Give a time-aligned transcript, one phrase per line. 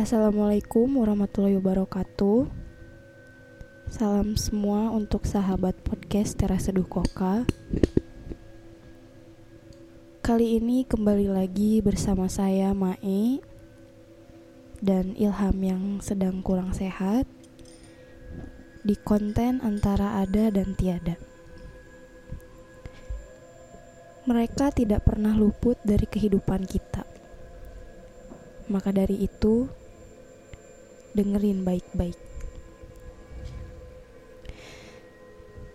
[0.00, 2.48] Assalamualaikum warahmatullahi wabarakatuh.
[3.92, 7.44] Salam semua untuk sahabat podcast Teras Seduh Koka.
[10.24, 13.44] Kali ini kembali lagi bersama saya Mae
[14.80, 17.28] dan Ilham yang sedang kurang sehat
[18.80, 21.20] di konten antara ada dan tiada.
[24.24, 27.04] Mereka tidak pernah luput dari kehidupan kita.
[28.72, 29.68] Maka dari itu,
[31.14, 32.18] dengerin baik-baik.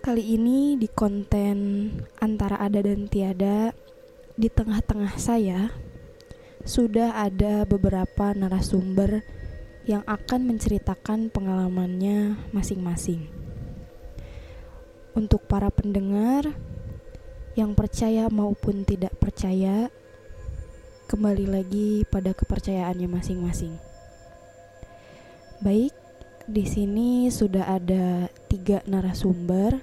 [0.05, 1.89] Kali ini di konten
[2.21, 3.73] antara ada dan tiada,
[4.37, 5.73] di tengah-tengah saya
[6.61, 9.25] sudah ada beberapa narasumber
[9.89, 13.25] yang akan menceritakan pengalamannya masing-masing.
[15.17, 16.53] Untuk para pendengar
[17.57, 19.89] yang percaya maupun tidak percaya,
[21.09, 23.94] kembali lagi pada kepercayaannya masing-masing.
[25.63, 25.95] Baik,
[26.51, 29.79] di sini sudah ada tiga narasumber.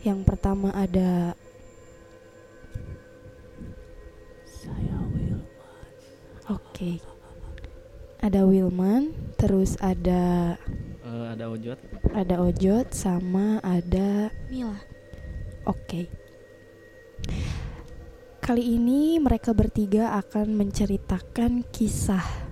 [0.00, 1.36] Yang pertama ada
[4.48, 5.44] Saya Wilman.
[6.48, 7.00] Oke.
[8.24, 10.56] Ada Wilman, terus ada
[11.04, 11.76] Eh, ada Ojot.
[12.16, 14.80] ada Ojot sama ada Mila.
[15.68, 16.08] Oke.
[18.40, 22.43] Kali ini mereka bertiga akan menceritakan kisah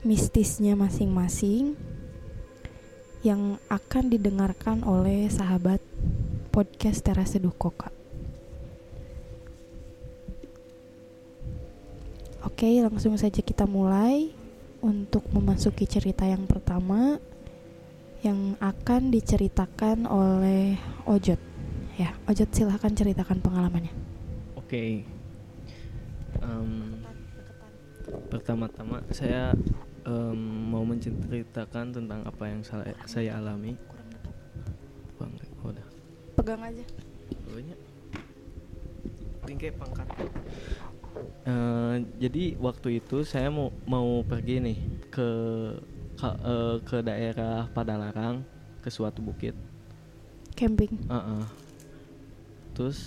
[0.00, 1.76] mistisnya masing-masing
[3.20, 5.84] yang akan didengarkan oleh sahabat
[6.48, 7.92] podcast Teras Seduh Koka.
[12.40, 14.32] Oke, langsung saja kita mulai
[14.80, 17.20] untuk memasuki cerita yang pertama
[18.24, 21.40] yang akan diceritakan oleh Ojot.
[22.00, 23.92] Ya, Ojot silahkan ceritakan pengalamannya.
[24.56, 25.04] Oke.
[26.40, 27.04] Em,
[28.30, 29.54] Pertama-tama saya
[30.06, 30.40] em,
[30.70, 33.76] mau menceritakan tentang apa yang saya, saya alami.
[35.20, 35.86] Bang, oh, udah.
[36.36, 36.84] Pegang aja.
[37.50, 37.78] Banyak.
[39.44, 40.08] Tingkai pangkat.
[41.44, 44.78] Eh, jadi waktu itu saya mau mau pergi nih
[45.10, 45.28] ke
[46.14, 48.44] ke, eh, ke daerah Padalarang
[48.84, 49.56] ke suatu bukit.
[50.54, 51.00] Camping.
[51.08, 51.44] Uh-uh.
[52.76, 52.98] Terus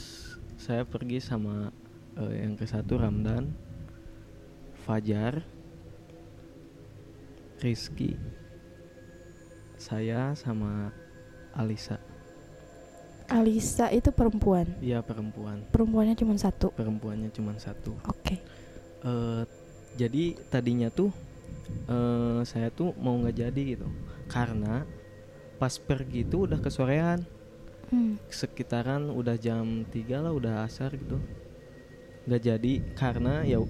[0.57, 1.69] saya pergi sama
[2.17, 3.53] eh, yang ke satu Ramdan,
[4.83, 5.45] Fajar,
[7.63, 8.19] Rizky,
[9.79, 10.91] saya sama
[11.55, 11.95] Alisa.
[13.31, 14.67] Alisa itu perempuan.
[14.83, 15.63] Iya perempuan.
[15.71, 16.75] Perempuannya cuma satu.
[16.75, 17.95] Perempuannya cuma satu.
[18.03, 18.43] Oke.
[19.03, 19.43] Eh,
[19.95, 21.07] jadi tadinya tuh
[21.87, 23.87] eh, saya tuh mau nggak jadi gitu,
[24.27, 24.83] karena
[25.55, 27.23] pas pergi tuh udah kesorean.
[27.83, 28.17] Hmm.
[28.25, 31.21] sekitaran udah jam 3 lah udah asar gitu
[32.25, 33.61] nggak jadi karena ya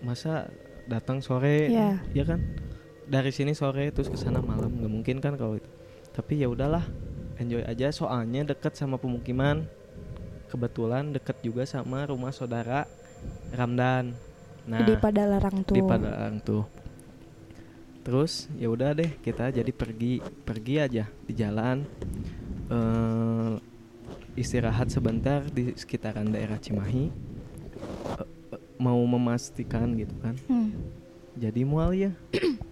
[0.00, 0.48] masa
[0.88, 2.00] datang sore Ya.
[2.16, 2.40] ya kan
[3.10, 5.66] dari sini sore terus ke sana malam nggak mungkin kan kalau itu.
[6.14, 6.86] Tapi ya udahlah
[7.42, 7.90] enjoy aja.
[7.90, 9.66] Soalnya deket sama pemukiman.
[10.46, 12.86] Kebetulan deket juga sama rumah saudara
[13.50, 14.14] Ramdan.
[14.70, 15.74] Nah di Padalarang tuh.
[15.74, 16.64] di Padang tuh.
[18.06, 21.82] Terus ya udah deh kita jadi pergi pergi aja di jalan.
[22.70, 23.54] Eh
[24.38, 27.10] istirahat sebentar di sekitaran daerah Cimahi.
[27.10, 30.38] Eh, eh, mau memastikan gitu kan.
[30.46, 30.70] Hmm.
[31.40, 32.10] jadi mual ya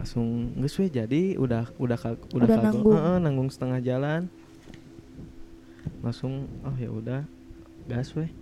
[0.00, 2.96] langsung nggak jadi udah udah kag- udah, Udah nanggung.
[2.96, 4.32] Heeh, nanggung setengah jalan
[6.00, 7.20] langsung oh ya udah
[7.84, 8.32] gas weh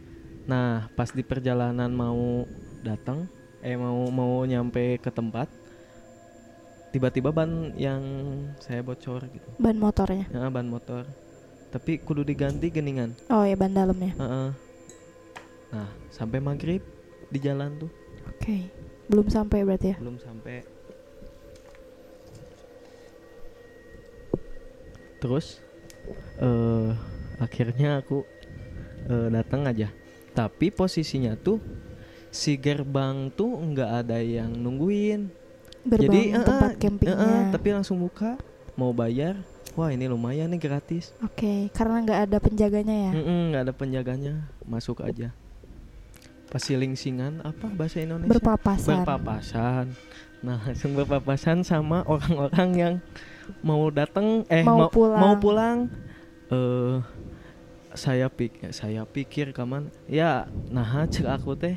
[0.46, 2.46] nah pas di perjalanan mau
[2.86, 3.26] datang
[3.58, 5.50] eh mau mau nyampe ke tempat
[6.94, 8.00] tiba-tiba ban yang
[8.62, 10.30] saya bocor gitu Ban motornya.
[10.30, 11.02] ya, ban motor
[11.68, 14.14] tapi kudu diganti geningan Oh ya ban dalamnya.
[14.14, 14.48] Heeh.
[15.68, 16.80] nah sampai maghrib
[17.28, 17.90] di jalan tuh
[18.30, 18.70] Oke.
[19.10, 19.96] Belum sampai berarti ya.
[19.98, 20.62] belum sampai
[25.18, 25.58] terus
[26.38, 26.90] eh
[27.38, 28.24] akhirnya aku
[29.06, 29.90] eh, datang aja
[30.32, 31.58] tapi posisinya tuh
[32.30, 35.30] si gerbang tuh nggak ada yang nungguin
[35.82, 37.16] Gerbang jadi eh, tempat campingnya.
[37.16, 38.36] eh, eh, tapi langsung buka
[38.74, 39.38] mau bayar
[39.74, 43.12] wah ini lumayan nih gratis Oke, karena nggak ada penjaganya ya.
[43.14, 45.30] Nggak ada penjaganya masuk aja
[46.48, 49.04] pas silingsingan apa bahasa Indonesia Berpapasan.
[49.04, 49.86] berpapasan
[50.40, 52.94] nah langsung berpapasan sama orang-orang yang
[53.60, 55.18] mau datang eh Mau pulang.
[55.18, 55.78] mau pulang
[56.48, 56.96] eh
[57.90, 61.76] saya pik saya pikir kaman ya nah cek aku teh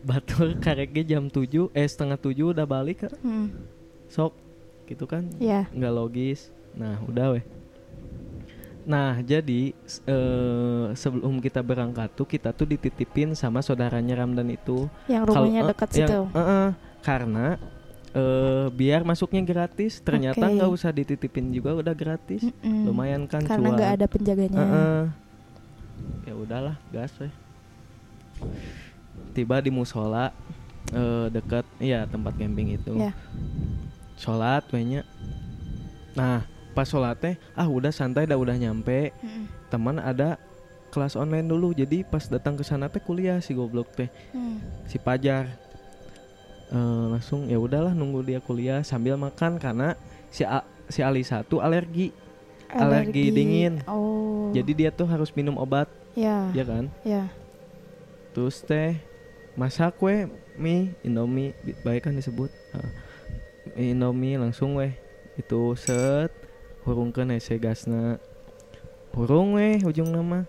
[0.00, 3.06] batur karege jam 7 eh setengah 7 udah balik.
[3.18, 3.50] Hmm.
[4.06, 4.32] sok
[4.86, 5.68] gitu kan Ya.
[5.68, 7.44] nggak logis nah udah weh
[8.88, 14.88] Nah, jadi eh, sebelum kita berangkat tuh kita tuh dititipin sama saudaranya Ramdan itu.
[15.04, 16.20] Yang rumahnya eh, dekat situ.
[16.24, 16.68] eh, eh,
[17.04, 17.60] karena
[18.10, 22.84] eh biar masuknya gratis ternyata nggak usah dititipin juga udah gratis Mm-mm.
[22.84, 24.58] lumayan kan Karena nggak ada penjaganya.
[24.58, 25.02] Heeh.
[26.24, 27.32] ya udahlah gas weh
[29.32, 30.32] tiba di musola
[30.88, 33.12] eh dekat iya tempat camping itu Ya.
[34.16, 35.04] sholat wehnya
[36.12, 39.44] nah pas sholat teh ah udah santai dah udah nyampe Mm-mm.
[39.68, 40.40] teman ada
[40.88, 44.64] kelas online dulu jadi pas datang ke sana teh kuliah si goblok teh Hmm.
[44.86, 45.52] si Pajar
[46.68, 49.96] Eh, langsung ya udahlah nunggu dia kuliah sambil makan karena
[50.28, 52.12] si A- si Alisa tuh alergi
[52.68, 53.80] Alergi dingin.
[53.88, 54.52] Oh.
[54.52, 56.52] jadi dia tuh harus minum obat ya.
[56.52, 57.32] ya kan Ya.
[58.36, 59.00] terus teh
[59.56, 62.52] masak weh mie indomie baik kan disebut.
[63.72, 64.92] Mie indomie langsung weh
[65.40, 66.28] itu set
[66.84, 68.20] hurungkeun hese gasna
[69.16, 70.44] hurung weh ujung nama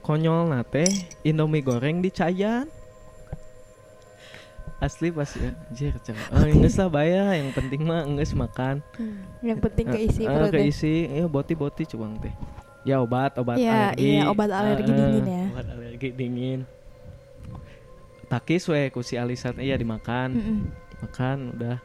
[0.00, 0.88] konyol nate
[1.20, 2.64] indomie goreng dicayan
[4.78, 8.84] asli pas ya anjir cewek oh geus lah bayar yang penting mah geus makan.
[8.92, 9.24] Hmm.
[9.40, 10.58] Yang penting keisi Eh, eh, perutnya.
[10.58, 10.94] keisi.
[11.08, 12.34] Ya boti boti cubang teh
[12.82, 14.06] ya obat obat Iya, alergi.
[14.06, 15.44] iya, obat alergi Eh, dingin ya.
[15.50, 16.60] obat alergi dingin.
[18.26, 20.28] Takis weh ku si Alisa teh, iya dimakan.
[20.32, 20.58] Mm-mm.
[20.98, 21.78] makan udah.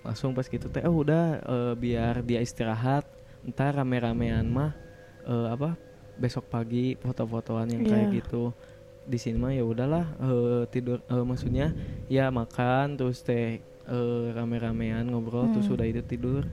[0.00, 3.08] Langsung pas gitu teh oh udah eh, biar dia istirahat.
[3.42, 4.72] Ntar rame-ramean mah
[5.22, 5.76] eh, apa
[6.14, 8.16] besok pagi foto-fotoan yang kayak Iya.
[8.20, 8.54] gitu
[9.04, 11.76] di sini mah ya udahlah eh, tidur eh, maksudnya
[12.08, 15.76] ya makan terus teh eh, rame-ramean ngobrol terus Hmm.
[15.76, 16.44] udah itu tidur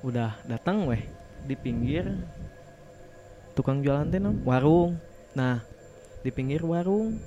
[0.00, 1.04] udah datang weh
[1.44, 2.08] di pinggir
[3.52, 4.96] tukang jualan teh warung
[5.36, 5.60] nah
[6.24, 7.20] di pinggir warung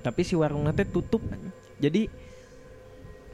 [0.00, 1.20] tapi si warung teh tutup
[1.76, 2.08] jadi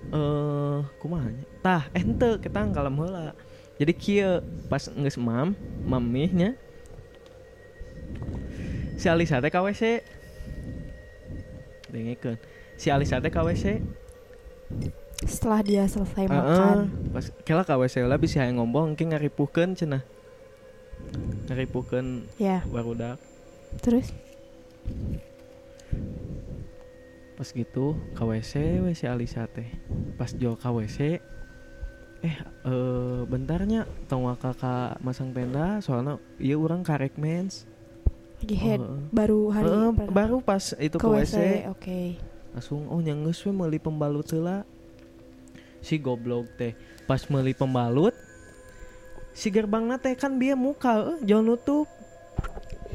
[0.08, 1.44] eh kumaha nya?
[1.62, 3.34] tah ente kita kalem heula
[3.78, 4.30] jadi kieu
[4.66, 6.58] pas geus mam mamihnya
[8.94, 10.02] si Alisa teh ka WC
[11.88, 12.36] dengekeun
[12.74, 13.78] si Alisa teh ka WC
[15.18, 16.78] Setelah dia selesai Heeh, makan.
[17.10, 20.02] pas kela ka WC lah bisa hayang ngomong engke ngaripuhkeun cenah
[21.46, 22.62] ngaripuhkeun Ya.
[22.66, 23.18] barudak
[23.78, 24.10] Terus?
[27.34, 28.54] pas gitu ke WC
[29.04, 29.70] Alisa teh
[30.18, 31.22] pas jol ke WC
[32.18, 32.34] eh
[32.64, 37.62] eh bentarnya tong kakak masang tenda soalnya iya orang karek mens
[38.38, 39.10] Lagi head Heeh.
[39.10, 41.34] baru hari per- baru pas itu ke ke WC.
[41.34, 41.38] WC,
[41.68, 42.00] Oke.
[42.50, 44.62] langsung oh nyanggeus we meuli pembalut heula
[45.78, 46.74] si goblok teh
[47.04, 48.14] pas meuli pembalut
[49.32, 51.86] si gerbangna teh kan dia muka eh jangan nutup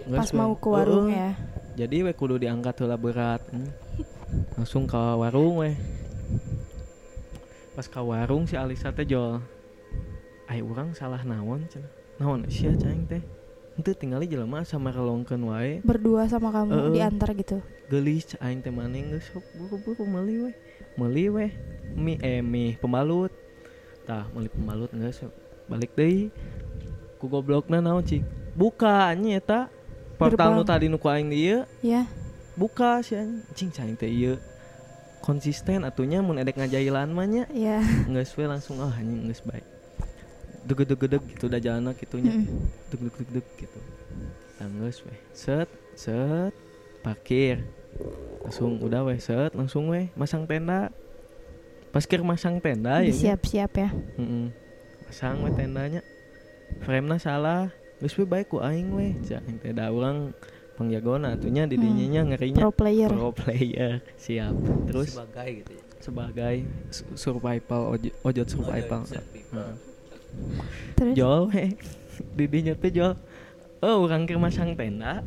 [0.05, 0.35] Pas we.
[0.35, 1.31] mau ke warung Heeh.
[1.31, 1.31] ya.
[1.79, 3.67] jadi we kudu diangkat heula berat Hmm.
[4.55, 5.75] langsung ke warung we
[7.73, 9.41] pas ke warung si Alisa teh jual
[10.45, 11.89] ay urang salah naon cenah?
[12.21, 13.23] Naon sia cang teh?
[13.73, 15.81] Henteu tinggali jelema sama relongkeun wae.
[15.81, 16.93] Berdua sama kamu Heeh.
[16.93, 17.57] diantar gitu.
[17.89, 20.51] gelis aing teh maneh geus sok buru-buru meuli we
[20.97, 21.45] meuli we
[21.97, 23.33] mie eh mie pembalut.
[24.05, 25.25] Tah meuli pembalut geus
[25.65, 26.29] balik deui.
[27.17, 28.21] Ku goblokna naon cik?
[28.53, 29.59] Buka nya eta.
[30.21, 32.05] Portal nu tadi nu ku aing dieu Ya.
[32.53, 33.41] buka sih anjing.
[33.57, 34.37] Cing cing teh ieu
[35.23, 37.79] konsisten atunya mun edek ngajailan mah nya Ya.
[38.11, 39.63] geus we langsung ah anjing geus baik
[40.67, 42.67] deg-deg gitu udah jalan gitunya Mm-mm.
[42.91, 43.79] deg deg deg deg gitu
[44.59, 46.51] tanggeus weh set set
[46.99, 47.63] parkir
[48.43, 50.91] langsung udah weh set langsung weh masang tenda
[51.95, 53.11] pas kir masang tenda ya nya.
[53.11, 53.89] Disiap-siap ya.
[54.19, 54.47] Heeh.
[55.07, 56.01] masang weh tendanya
[56.83, 60.35] frame salah geus we baik ku aing weh cing teh da urang
[60.83, 61.85] pengjagona atunya di Hmm.
[61.89, 63.09] dinya ngerinya Pro player.
[63.09, 63.91] pro player.
[64.23, 64.53] Siap.
[64.85, 65.07] Terus?
[65.09, 65.83] Sebagai gitu ya.
[65.97, 66.55] sebagai
[66.89, 69.01] su- survival oj- ojot survival.
[69.07, 69.73] Heeh.
[70.93, 71.13] Terus?
[71.15, 71.65] Jol he.
[72.29, 73.15] Didinya teh jol.
[73.79, 75.23] Oh orang ke masang tenda.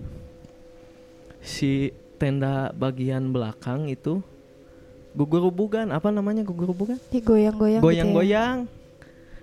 [1.40, 4.20] Si tenda bagian belakang itu
[5.12, 8.02] gugurubugan apa namanya gugurubugan Ih, goyang-goyang gitu ya.
[8.04, 8.56] goyang-goyang.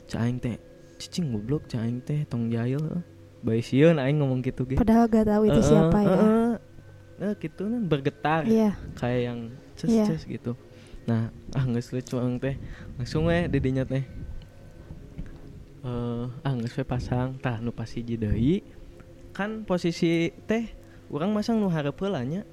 [0.05, 0.57] Caing teh.
[0.95, 2.25] Cicing goblok caing teh.
[2.25, 2.81] Tong jail
[3.43, 6.15] bae sieun aing ngomong gitu ge Padahal gak tahu itu Heeh, siapa ya.
[6.15, 6.51] heeh.
[7.23, 8.71] Eh, gitu kan bergetar Iya.
[8.97, 9.39] kayak yang
[9.77, 10.05] ces Iya.
[10.09, 10.55] ces gitu
[11.03, 12.55] nah ah nggak lucu ang teh
[12.95, 14.07] langsung we didinya teh
[15.83, 18.63] eh ah nggak pasang tah nu pasti deui
[19.35, 20.63] kan posisi teh
[21.11, 22.47] orang masang nu hareup heula nya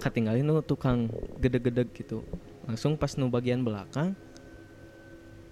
[0.00, 2.24] katinggalin nu tukang gede-gede gitu
[2.64, 4.16] langsung pas nu bagian belakang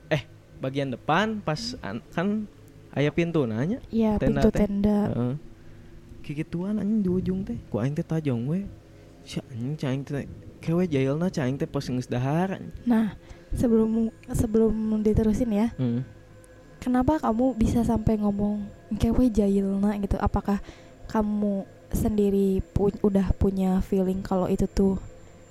[0.09, 0.25] eh
[0.57, 2.49] bagian depan pas an- kan
[2.93, 4.61] aya pintu nanya Iya, Tenda pintu teh.
[4.63, 4.99] tenda.
[5.09, 5.35] Heeh.
[6.23, 7.59] Kikituan anjing di ujung teh.
[7.67, 8.69] Ku aing teh tajong we.
[9.23, 10.25] Si anjing cai aing teh
[10.61, 12.61] kewe jailna cai aing teh pos geus dahar.
[12.85, 13.17] Nah,
[13.51, 14.71] sebelum sebelum
[15.01, 16.05] diterusin ya, Heeh.
[16.79, 20.15] kenapa kamu bisa sampai ngomong kewe jahilna gitu?
[20.17, 20.63] Apakah
[21.09, 24.97] kamu sendiri pu- udah punya feeling kalau itu tuh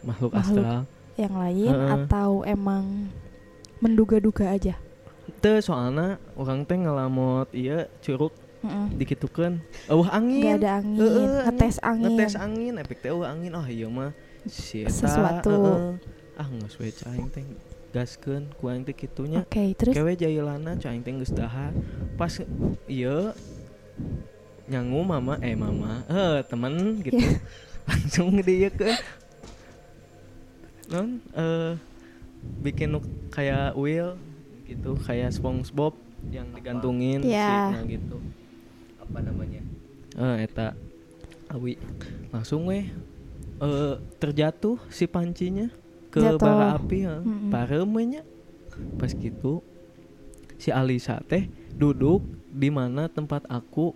[0.01, 0.63] makhluk, Makhluk.
[0.65, 0.81] astral
[1.13, 1.89] yang lain Heeh.
[2.00, 3.12] atau emang
[3.77, 4.74] menduga-duga aja
[5.39, 8.35] teu soalna orang teh ngelamot iya curug.
[8.61, 8.93] Mm-mm.
[8.93, 9.57] dikitukeun
[9.89, 10.53] eueuh angin.
[10.53, 12.13] Nggak ada angin ngetes angin.
[12.13, 13.57] Ngetes angin efek teh eueuh angin.
[13.57, 14.13] Oh iya mah.
[14.45, 15.50] Si eta, Sesuatu.
[15.50, 15.93] heeh.
[16.38, 17.41] ah geus we cai teh
[17.89, 19.41] gaskeun ku aing teh kitunya.
[19.41, 19.97] Oke terus?
[19.97, 21.73] Kewe jailana cai teh geus dahar
[22.21, 22.29] pas
[22.85, 23.33] ieu
[24.69, 27.17] nyangu mama eh mama eh temen gitu.
[27.17, 27.41] Iya.
[27.89, 28.93] langsung dieukeun
[30.93, 31.73] non eh
[32.61, 32.93] bikin
[33.33, 34.21] kayak wheel
[34.71, 35.93] gitu kayak SpongeBob
[36.29, 37.75] yang digantungin Iya.
[37.75, 38.17] si- gitu.
[38.97, 39.61] Apa namanya?
[40.15, 40.73] Eh eta.
[41.47, 41.75] Awi.
[42.29, 42.87] Langsung weh.
[43.57, 45.67] Eh terjatuh si pancinya
[46.07, 46.39] ke Jatuh.
[46.39, 47.19] bara api ya.
[47.19, 47.47] Mm-mm.
[47.49, 48.23] paremenya
[48.97, 49.59] pas gitu
[50.55, 53.93] si Alisa teh duduk di mana tempat aku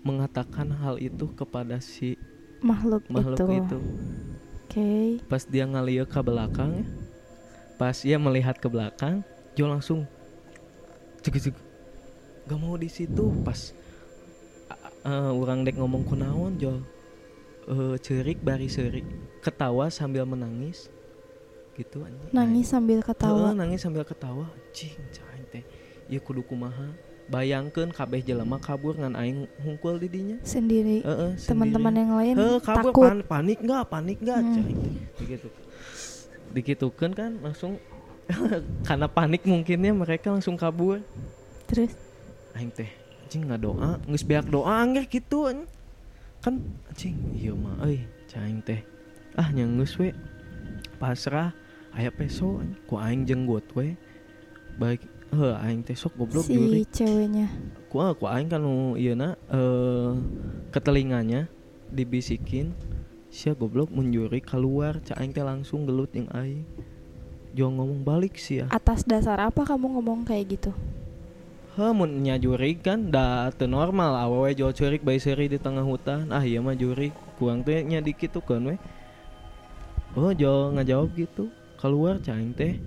[0.00, 2.14] mengatakan hal itu kepada si
[2.60, 3.54] makhluk, makhluk itu.
[3.56, 3.78] itu.
[4.66, 4.90] Oke.
[5.26, 6.86] Pas dia ngeliat ke belakang ya,
[7.74, 9.22] pas dia melihat ke belakang
[9.54, 10.04] Jo langsung
[11.26, 11.56] cek cek
[12.46, 13.34] gak mau di situ.
[13.42, 13.74] Pas
[15.02, 16.78] a- orang dek ngomong kunaon Jo.
[17.66, 19.02] Eh, cerik bari serik
[19.42, 20.86] ketawa sambil menangis.
[21.74, 22.30] Gitu anjing.
[22.30, 23.50] nangis sambil ketawa.
[23.50, 24.46] Nangis sambil ketawa.
[24.70, 25.64] Cing cai teh.
[26.06, 26.94] Ieu kudu kumaha.
[27.26, 30.38] Bayangkeun kabeh jelema kabur ngan aing hungkul di dinya.
[30.46, 31.02] Sendiri.
[31.02, 32.94] Heeh teman-teman yang lain Heh, kabur.
[32.94, 33.10] takut.
[33.10, 33.82] Pan- panik nggak?
[33.90, 34.38] Panik nggak?
[34.38, 34.54] Hmm.
[34.54, 34.74] cai
[35.18, 35.48] begitu
[36.46, 37.76] dikitukan kan langsung
[38.88, 41.02] karena panik mungkinnya mereka langsung kabur.
[41.70, 41.94] Terus?
[42.54, 45.66] Aing teh anjing nggak doa nggak beak doa angger gitu anjing.
[46.38, 46.54] kan
[46.86, 48.06] anjing iya mah euy
[48.38, 48.80] aing teh
[49.34, 50.14] ah nyanggeus we
[51.02, 51.50] pasrah
[51.90, 53.98] aya peso ku aing jenggot we
[54.78, 55.02] baik
[55.34, 56.86] heh aing teh sok goblok si juri.
[56.86, 57.50] ceweknya.
[57.90, 60.12] Ku ku aing kan nu ieuna eh
[60.70, 61.50] ke telinganya
[61.90, 62.78] dibisikin
[63.26, 66.62] sia goblok menjuri keluar cak aing teh langsung gelut yang aing
[67.56, 70.76] jo ngomong balik sih ya atas dasar apa kamu ngomong kayak gitu
[71.76, 75.84] Heh, mun nya jurig kan da teu normal awewe jual curik bayi seri di tengah
[75.84, 76.24] hutan.
[76.32, 78.80] Ah iya mah jurig, kurang teh nya dikit tuh kan we.
[80.16, 81.52] Oh, jo ngajawab gitu.
[81.76, 82.80] Keluar caing teh.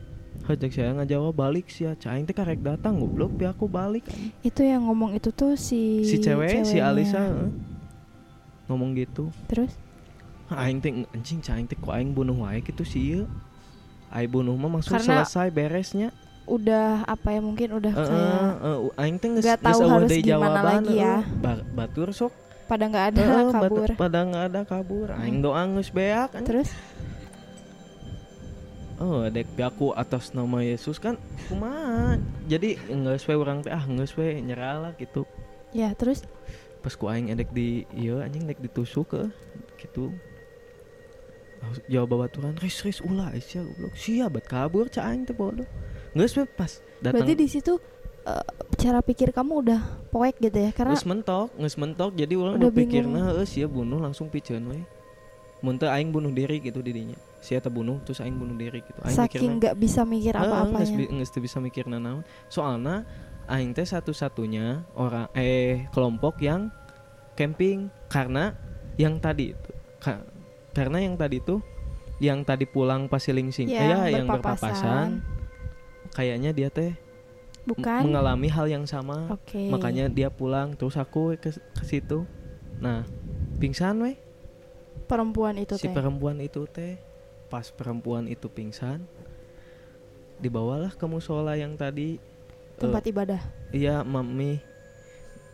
[0.50, 1.94] Hajak saya ngajawab balik sih ya.
[1.94, 4.02] Caing teh karek datang goblok pi aku balik.
[4.42, 6.90] itu yang ngomong itu tuh si Si cewek si ceweknya.
[6.90, 7.54] Alisa heh.
[8.74, 9.30] ngomong gitu.
[9.46, 9.70] terus
[10.50, 13.30] Aing teh anjing caing teh ku aing bunuh wae gitu sih ieu.
[14.10, 16.10] Aing bunuh mah maksud Karena- selesai beresnya.
[16.46, 20.26] udah apa ya mungkin udah Heeh, kayak heeh, aing teh nggak geus tahu harus gimana
[20.26, 21.16] jawaban, lagi ya.
[21.36, 22.34] Ba- batur sok
[22.66, 25.46] pada nggak ada batu- kabur pada nggak ada kabur aing Hmm.
[25.46, 26.46] doa geus beak anjing.
[26.48, 26.70] terus
[28.98, 31.16] oh dek aku atas nama Yesus kan
[31.48, 35.24] kumaha jadi geus we urang teh ah geus we nyerah lah gitu
[35.70, 36.26] ya terus
[36.80, 39.22] pas ku aing edek di ieu anjing dek ditusuk ke
[39.78, 40.10] gitu
[41.92, 45.68] Jawab babaturan ris ris ulah sia goblok sia bat kabur ca aing teh bodoh.
[46.16, 47.22] Geus we pas datang.
[47.22, 47.74] Berarti di situ
[48.26, 48.46] eh,
[48.80, 53.20] cara pikir kamu udah poek gitu ya karena geus mentok geus mentok jadi Udah berpikirna
[53.32, 54.82] heuh sia bunuh langsung piceun we.
[55.60, 59.00] Mun aing bunuh diri gitu di dinya sia teh bunuh terus aing bunuh diri gitu.
[59.04, 62.24] Aing saking nggak bisa mikir geus teu bisa mikir naon.
[62.48, 63.04] Soalnya
[63.52, 66.72] aing teh satu-satunya orang eh kelompok yang
[67.36, 68.56] camping karena
[69.00, 69.72] yang tadi itu
[70.74, 71.60] karena yang tadi tuh
[72.20, 75.24] yang tadi pulang pasiling sing yang ya yang berpapasan.
[76.12, 76.92] kayaknya dia teh
[77.64, 78.02] bukan.
[78.04, 79.30] mengalami hal yang sama.
[79.32, 79.70] Oke.
[79.72, 82.28] Makanya dia pulang terus aku ke, ke situ.
[82.84, 83.08] Nah
[83.62, 84.18] pingsan weh.
[85.08, 85.94] Perempuan itu si teh.
[85.96, 87.00] perempuan itu teh
[87.50, 89.10] pas perempuan itu pingsan
[90.38, 92.22] dibawalah ke musola yang tadi
[92.78, 93.42] tempat ibadah.
[93.76, 94.62] iya mami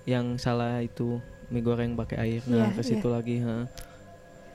[0.05, 1.17] yang salah itu
[1.49, 2.41] mie goreng pakai air.
[2.45, 3.65] Nah Iya, ke situ lagi ha.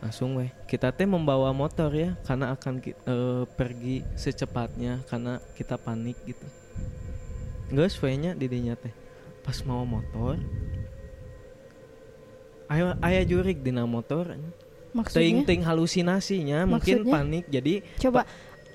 [0.00, 0.48] Langsung weh.
[0.64, 6.46] Kita teh membawa motor ya karena akan eh, pergi secepatnya karena kita panik gitu.
[7.70, 8.90] Geus we nya di dinya teh
[9.40, 10.36] pas mau motor
[12.70, 14.30] Ayo aya jurig dina motor
[14.94, 15.26] maksudnya?
[15.26, 17.14] Ting-ting halusinasinya mungkin Maksudnya?
[17.18, 18.22] panik jadi coba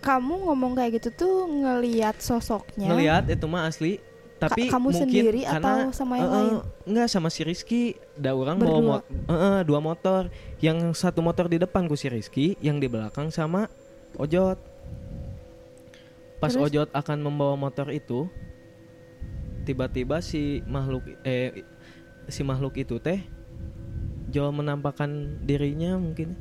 [0.03, 2.91] kamu ngomong kayak gitu tuh ngelihat sosoknya?
[2.91, 4.03] Ngelihat itu mah asli
[4.35, 6.53] Ka- tapi kamu mungkin sendiri karena atau sama yang eh, lain?
[6.83, 7.95] enggak sama si Rizky.
[8.19, 8.89] Da orang bawa Berdua.
[8.99, 10.21] mot eh, eh, dua motor.
[10.59, 13.71] Yang satu motor di depan ku si Rizky yang di belakang sama
[14.19, 14.59] Ojot.
[16.43, 16.67] Pas Terus?
[16.67, 18.27] Ojot akan membawa motor itu
[19.65, 21.65] tiba-tiba si makhluk eh
[22.29, 23.17] si makhluk itu teh
[24.29, 26.35] Jo menampakkan dirinya mungkin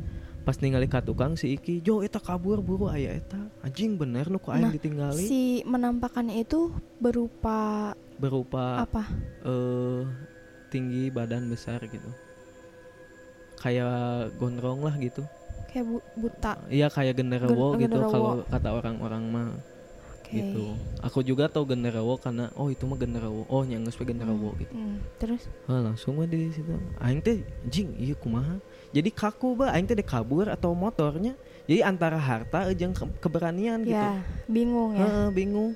[0.44, 3.40] pas ningali ka tukang si Iki Jo eta kabur buru aya eta.
[3.60, 9.08] Anjing bener nu ku Nah, ditinggali si menampakannya itu berupa berupa apa?
[9.42, 10.04] eh
[10.68, 12.10] tinggi badan besar gitu.
[13.56, 15.24] Kayak gondrong lah gitu.
[15.66, 16.52] Kayak bu- buta.
[16.68, 19.48] Iya kayak genderuwo Gen- gitu kalau kata orang-orang mah
[20.24, 20.32] oke.
[20.32, 20.64] gitu.
[21.00, 23.44] Aku juga tahu genderuwo karena oh itu mah genderuwo.
[23.46, 24.72] Oh yang geus we genderuwo gitu.
[24.72, 25.44] Hmm, terus?
[25.64, 26.72] Ah, langsung mah di situ.
[26.96, 28.56] Aing teh jing iya kumaha?
[28.90, 29.70] Jadi kaku ba.
[29.70, 31.36] Aing teh kabur atau motornya.
[31.64, 33.92] Jadi antara harta jeung ke- keberanian gitu.
[33.92, 35.28] ya bingung ya.
[35.28, 35.72] Bingung.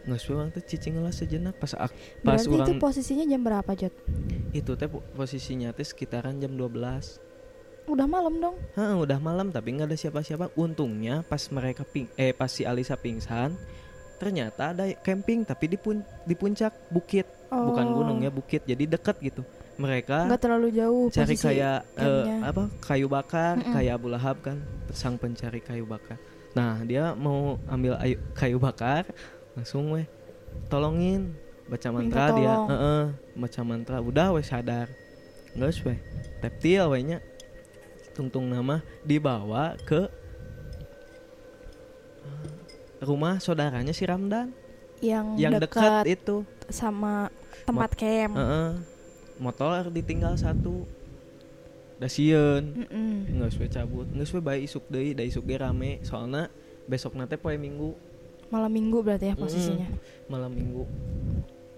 [0.00, 1.54] Nggak orang teh cicing lah sejenak.
[1.54, 3.94] Pas ak- pas berarti itu orang posisinya jam berapa Jod
[4.50, 7.29] itu teh po- posisinya teh sekitaran jam 12
[7.90, 8.56] udah malam dong.
[8.74, 10.54] Heeh, udah malam tapi nggak ada siapa-siapa.
[10.54, 13.58] Untungnya pas mereka ping eh pas si Alisa pingsan
[14.20, 17.26] ternyata ada camping tapi di pun di puncak bukit.
[17.50, 17.94] Bukan Oh.
[18.02, 18.62] gunung ya bukit.
[18.62, 19.42] Jadi deket gitu.
[19.74, 22.36] Mereka nggak terlalu jauh cari kayak campnya.
[22.44, 23.72] apa kayu bakar Mm-mm.
[23.72, 24.60] kayak Abu Lahab kan
[24.92, 26.20] sang pencari kayu bakar.
[26.52, 29.08] Nah dia mau ambil ayu, kayu bakar
[29.56, 30.04] langsung weh
[30.68, 31.32] tolongin.
[31.70, 32.68] Baca mantra dia tolong.
[32.68, 33.02] Heeh,
[33.38, 33.96] baca mantra.
[34.02, 34.90] Udah weh sadar.
[35.56, 35.98] Nggak weh
[36.44, 37.18] reptil wehnya
[38.20, 40.04] tungtung nama dibawa ke
[42.28, 44.52] eh, rumah saudaranya si Ramdan.
[45.00, 46.44] Yang, yang dekat itu.
[46.68, 47.32] sama
[47.64, 48.36] tempat camp.
[48.36, 48.70] Heeh.
[49.40, 50.84] motor ditinggal satu.
[51.96, 53.40] Dasieun Mm-mm.
[53.40, 54.06] nggak sesuai cabut.
[54.12, 56.04] Nggak sesuai bayi isuk deh da isuk ge rame.
[56.04, 56.52] Soalnya
[56.84, 57.96] besok nanti poe minggu.
[58.52, 59.88] Malam minggu berarti ya posisinya?
[60.28, 60.84] Malam minggu.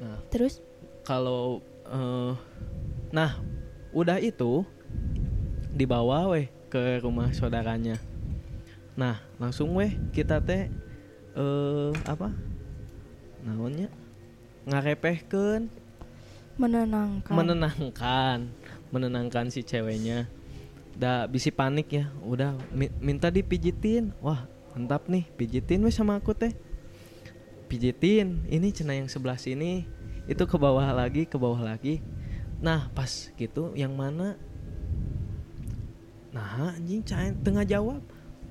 [0.03, 0.19] Nah.
[0.35, 0.59] Terus?
[1.07, 2.35] Kalau eh,
[3.15, 3.39] nah
[3.95, 4.67] udah itu
[5.73, 7.97] dibawa weh ke rumah saudaranya.
[8.93, 10.69] Nah langsung weh kita teh
[11.33, 12.33] eh apa?
[13.43, 13.89] Naonnya?
[14.69, 15.67] Ngarepehkeun?
[16.61, 17.35] Menenangkan.
[17.35, 18.39] Menenangkan.
[18.93, 20.29] Menenangkan si ceweknya.
[20.95, 22.13] Dah bisi panik ya.
[22.23, 24.13] Udah mi- minta dipijitin.
[24.21, 24.47] Wah
[24.77, 26.53] mantap nih pijitin wes sama aku teh.
[27.67, 28.45] Pijitin.
[28.47, 29.89] Ini cena yang sebelah sini.
[30.29, 32.05] Itu ke bawah lagi ke bawah lagi.
[32.63, 34.39] Nah pas gitu yang mana
[36.33, 38.01] nah anjing cain tengah jawab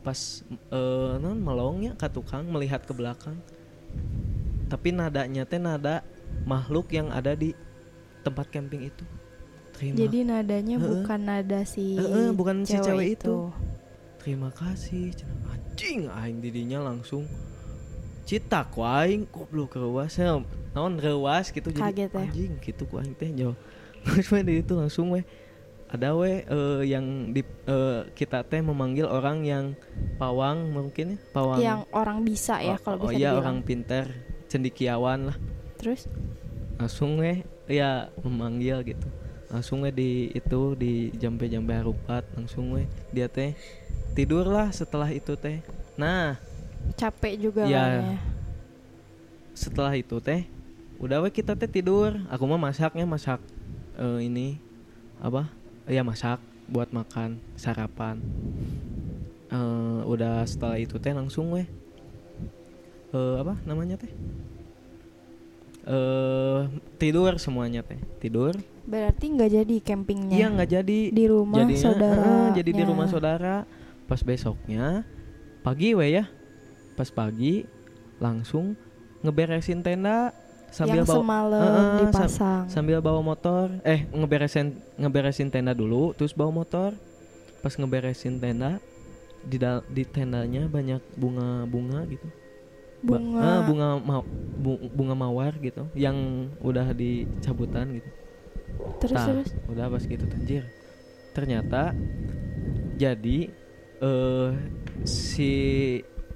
[0.05, 3.37] pas eh non melongnya ke tukang melihat ke belakang
[4.69, 6.05] tapi nadanya teh nada
[6.45, 7.53] makhluk yang ada di
[8.21, 9.05] tempat camping itu
[9.73, 10.89] terima jadi nadanya Heeh.
[11.01, 13.17] bukan nada si Heeh, bukan si cewek, cewek itu.
[13.17, 13.37] itu.
[14.21, 15.09] terima kasih
[15.49, 17.25] anjing aing didinya langsung
[18.29, 20.37] cita ku aing goblok rewas ya
[20.77, 22.21] naon rewas gitu jadi Kaget ya?
[22.29, 23.57] anjing gitu ku aing teh jauh
[24.05, 25.25] terus itu langsung we
[25.91, 29.65] ada we eh, yang di eh, kita teh memanggil orang yang
[30.15, 31.17] pawang mungkin ya?
[31.35, 31.57] Pawang.
[31.59, 33.41] Yang orang bisa ya Oh, kalau oh, bisa iya dibilang.
[33.43, 34.05] orang pinter
[34.47, 35.37] cendikiawan lah.
[35.75, 36.07] Terus?
[36.79, 39.07] Langsung we ya memanggil gitu.
[39.51, 42.87] Langsung we di itu di jampe-jampe harupat langsung we.
[43.11, 43.51] Dia teh
[44.15, 45.59] tidur lah setelah itu teh.
[45.99, 46.39] Nah.
[46.95, 47.77] Capek juga Iya.
[47.77, 48.19] kan ya?
[49.51, 50.47] Setelah itu teh
[50.97, 52.15] udah we kita teh tidur.
[52.31, 53.43] Aku mah masaknya masak
[53.95, 54.55] eh, ini
[55.21, 55.45] apa
[55.89, 56.37] ya masak
[56.69, 58.21] buat makan sarapan.
[59.51, 61.67] Eh, udah setelah itu teh langsung we
[63.11, 64.11] eh apa namanya teh?
[65.83, 66.61] Eh
[66.95, 68.55] tidur semuanya teh tidur.
[68.87, 70.37] Berarti nggak jadi campingnya?
[70.39, 70.99] Iya nggak jadi.
[71.11, 73.55] di rumah Jadinya, saudara eh, jadi di rumah saudara.
[74.07, 75.03] Pas besoknya
[75.59, 76.25] pagi we ya.
[76.95, 77.67] Pas pagi
[78.23, 78.79] langsung
[79.21, 80.31] ngeberesin tenda
[80.71, 83.65] sambil yang bawa semalam eh, sam- dipasang sambil bawa motor.
[83.83, 86.95] Eh ngeberesin ngeberesin tenda dulu, terus bawa motor.
[87.59, 88.79] Pas ngeberesin tenda
[89.41, 92.27] di dal- di tendanya banyak bunga-bunga gitu.
[93.01, 96.15] Ba- bunga eh, bunga ma- bu- bunga mawar gitu yang
[96.59, 98.09] udah dicabutan gitu.
[98.97, 100.63] terus Nah, terus udah pas gitu anjir
[101.31, 101.91] ternyata
[102.95, 103.51] jadi
[103.99, 104.49] eh
[105.03, 105.51] si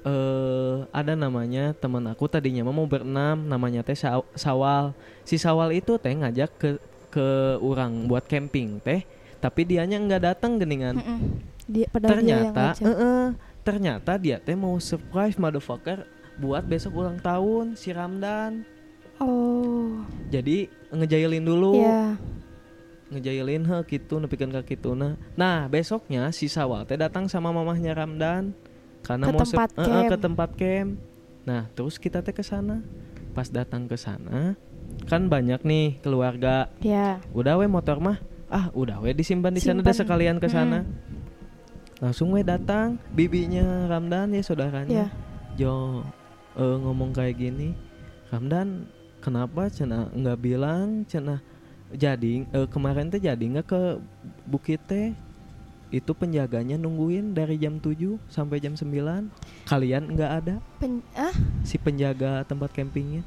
[0.05, 4.93] eh ada namanya teman aku tadinya mau berenam namanya teh Sa- Sawal.
[5.25, 6.69] Si Sawal itu teh ngajak ke
[7.09, 9.01] ke orang buat camping teh
[9.41, 11.01] tapi dianya nggak datang geningan.
[11.01, 11.19] Mm-mm.
[11.65, 12.85] dia padahal dia yang ternyata ngajak.
[12.85, 13.29] eh
[13.65, 16.05] ternyata dia teh mau surprise motherfucker
[16.37, 18.61] buat besok ulang tahun si Ramdan.
[19.17, 20.05] Oh.
[20.29, 21.81] Jadi ngejailin dulu.
[21.81, 22.13] Ya
[23.05, 25.13] ngejailin he gitu nepikeun ka kituna.
[25.37, 28.53] Nah, besoknya si Sawal teh datang sama mamahnya Ramdan
[29.05, 30.09] karena Ke mau tempat camp.
[30.09, 30.89] ke tempat camp.
[31.45, 32.81] Nah, terus kita teh ke sana.
[33.37, 34.57] Pas datang ke sana,
[35.05, 36.71] kan banyak nih keluarga.
[36.81, 38.17] ya Udah we motor mah.
[38.49, 40.01] Ah, udah we disimpan di sana deh Simpan.
[40.01, 40.81] sekalian ke sana.
[40.81, 40.89] Mm.
[42.01, 45.05] Langsung we datang bibinya Ramdan ya ya saudaranya.
[45.59, 46.01] Jo
[46.55, 47.75] eh, ngomong kayak gini.
[48.31, 48.87] Ramdan
[49.19, 51.41] kenapa cina nggak bilang cina
[51.93, 53.81] jadi eh, kemarin teh jadi nggak ke
[54.47, 55.13] bukit teh
[55.93, 58.89] itu penjaganya nungguin dari jam 7 sampai jam 9
[59.69, 60.55] kalian nggak ada?
[60.81, 61.33] Pen ah?
[61.61, 63.21] Si penjaga tempat campingnya?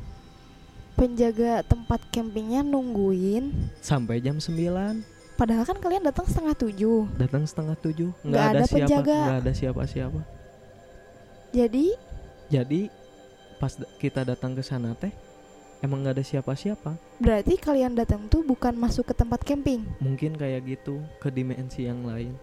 [0.99, 3.55] Penjaga tempat campingnya nungguin.
[3.79, 7.07] Sampai jam 9 Padahal kan kalian datang setengah tujuh.
[7.15, 8.11] datang setengah tujuh.
[8.27, 9.19] Nggak ada, ada siapa penjaga.
[9.23, 10.21] nggak ada siapa siapa
[11.55, 11.87] Jadi?
[12.51, 12.81] Jadi
[13.59, 15.11] pas kita datang ke sana teh
[15.81, 19.83] emang nggak ada siapa siapa berarti kalian datang tuh bukan masuk ke tempat camping.
[19.99, 22.35] mungkin kayak gitu ke dimensi yang lain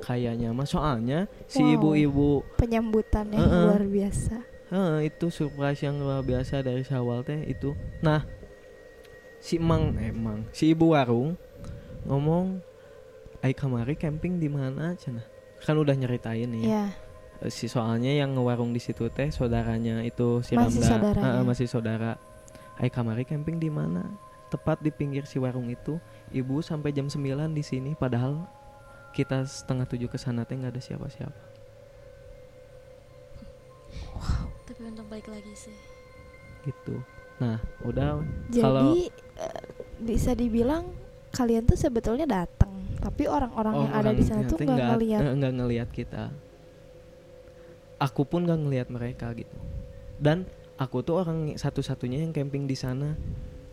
[0.00, 1.72] kayaknya mah soalnya si Wow.
[1.74, 3.64] ibu-ibu Penyambutannya Heeh.
[3.64, 4.36] luar biasa.
[4.64, 7.72] Heh, itu surprise yang luar biasa dari Sawal teh itu.
[8.00, 8.24] Nah,
[9.38, 11.36] si emang emang si ibu warung
[12.04, 12.60] ngomong,
[13.40, 15.24] "Ai kamari camping di mana?" cenah.
[15.60, 16.64] Kan udah nyeritain nih.
[16.66, 16.86] Ya.
[17.40, 20.88] Eh, Si soalnya yang ngewarung di situ teh saudaranya itu si Masih Ramda.
[20.90, 21.24] saudaranya.
[21.32, 22.12] Heeh, masih saudara.
[22.78, 24.02] Ai kamari camping di mana?
[24.50, 25.98] Tepat di pinggir si warung itu.
[26.30, 28.46] Ibu sampai jam 9 di sini padahal
[29.14, 31.42] kita setengah tujuh ke sana teh nggak ada siapa-siapa.
[34.64, 35.76] tapi untung balik lagi sih
[36.64, 36.96] gitu.
[37.36, 39.62] Nah, udah Jadi Kalau- eh,
[40.00, 40.88] bisa dibilang
[41.30, 45.20] kalian tuh sebetulnya datang, tapi orang-orang yang ada di sana tuh nggak ngeliat.
[45.20, 46.32] eh, nggak ngelihat kita
[47.98, 49.56] aku pun nggak ngelihat mereka gitu
[50.18, 50.44] dan
[50.78, 53.14] aku tuh orang satu-satunya yang camping di sana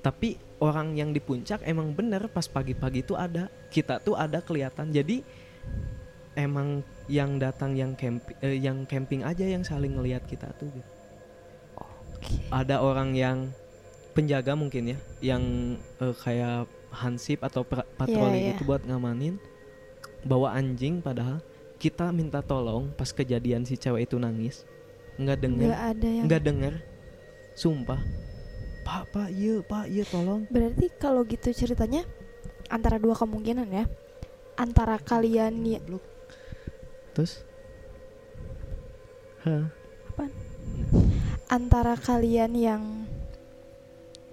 [0.01, 4.89] tapi orang yang di puncak emang bener pas pagi-pagi tuh ada kita tuh ada kelihatan
[4.89, 5.21] jadi
[6.37, 10.91] emang yang datang yang camping yang camping aja yang saling ngelihat kita tuh gitu.
[11.77, 12.33] Oke.
[12.49, 13.49] ada orang yang
[14.13, 15.43] penjaga mungkin ya yang
[16.01, 18.49] eh, kayak hansip atau patroli iya.
[18.53, 19.39] gitu buat ngamanin
[20.27, 21.39] bawa anjing padahal
[21.81, 24.67] kita minta tolong pas kejadian si cewek itu nangis
[25.17, 26.25] nggak denger Nggak ada yang.
[26.27, 26.73] nggak denger
[27.55, 28.01] sumpah.
[28.81, 30.49] Pak pak iya pak iya tolong.
[30.49, 32.03] Berarti kalau gitu ceritanya
[32.67, 33.85] antara dua kemungkinan ya.
[34.57, 35.79] Antara kalian ya
[37.11, 37.43] terus?
[39.41, 39.67] Hah,
[41.51, 42.83] antara kalian yang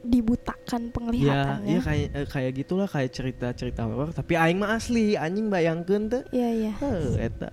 [0.07, 1.66] dibutakan ya penglihatannya.
[1.66, 4.14] iya kayak eh, kayak gitulah kayak cerita cerita horor.
[4.14, 6.22] Tapi aing mah asli anjing bayangkeun teh.
[6.31, 6.72] Iya, iya.
[6.78, 7.50] Heuh, eta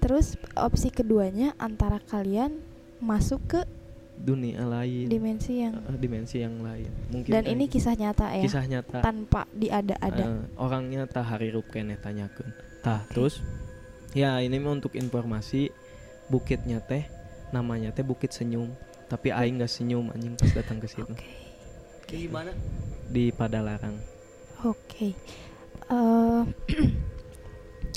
[0.00, 2.64] Terus opsi keduanya antara kalian
[3.02, 3.60] masuk ke
[4.16, 8.42] dunia lain dimensi yang Eh, dimensi yang lain mungkin dan kayak ini kisah nyata ya.
[8.42, 10.24] kisah nyata Tanpa diada-ada.
[10.24, 12.50] Eh, orangnya tah harirup kene tanyakeun
[12.80, 13.12] tah Oke.
[13.12, 13.34] terus
[14.12, 15.68] ya ini untuk informasi
[16.26, 17.04] bukitnya teh
[17.48, 18.72] namanya teh bukit senyum
[19.06, 21.28] tapi aing gak senyum anjing pas datang ke situ Oke.
[22.06, 22.50] Di mana?
[23.06, 23.94] di Padalarang
[24.62, 25.12] Oke.
[25.86, 26.42] Eh,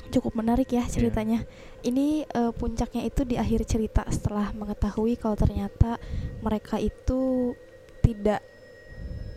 [0.10, 1.46] cukup menarik ya ceritanya.
[1.82, 5.96] Ini eh, puncaknya itu di akhir cerita setelah mengetahui kalau ternyata
[6.40, 7.54] mereka itu
[8.00, 8.44] tidak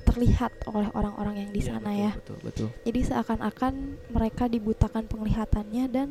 [0.02, 2.12] terlihat oleh orang-orang yang di Iya, sana betul, ya.
[2.12, 3.74] betul betul Jadi seakan-akan
[4.11, 6.09] mereka dibutakan penglihatannya dan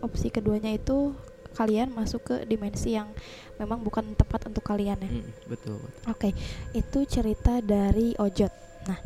[0.00, 1.14] opsi keduanya itu
[1.50, 3.10] kalian masuk ke dimensi yang
[3.56, 5.10] memang bukan tepat untuk kalian ya.
[5.10, 6.30] Mm, betul betul Oke,
[6.72, 8.52] itu cerita dari Ojot.
[8.86, 8.98] Nah,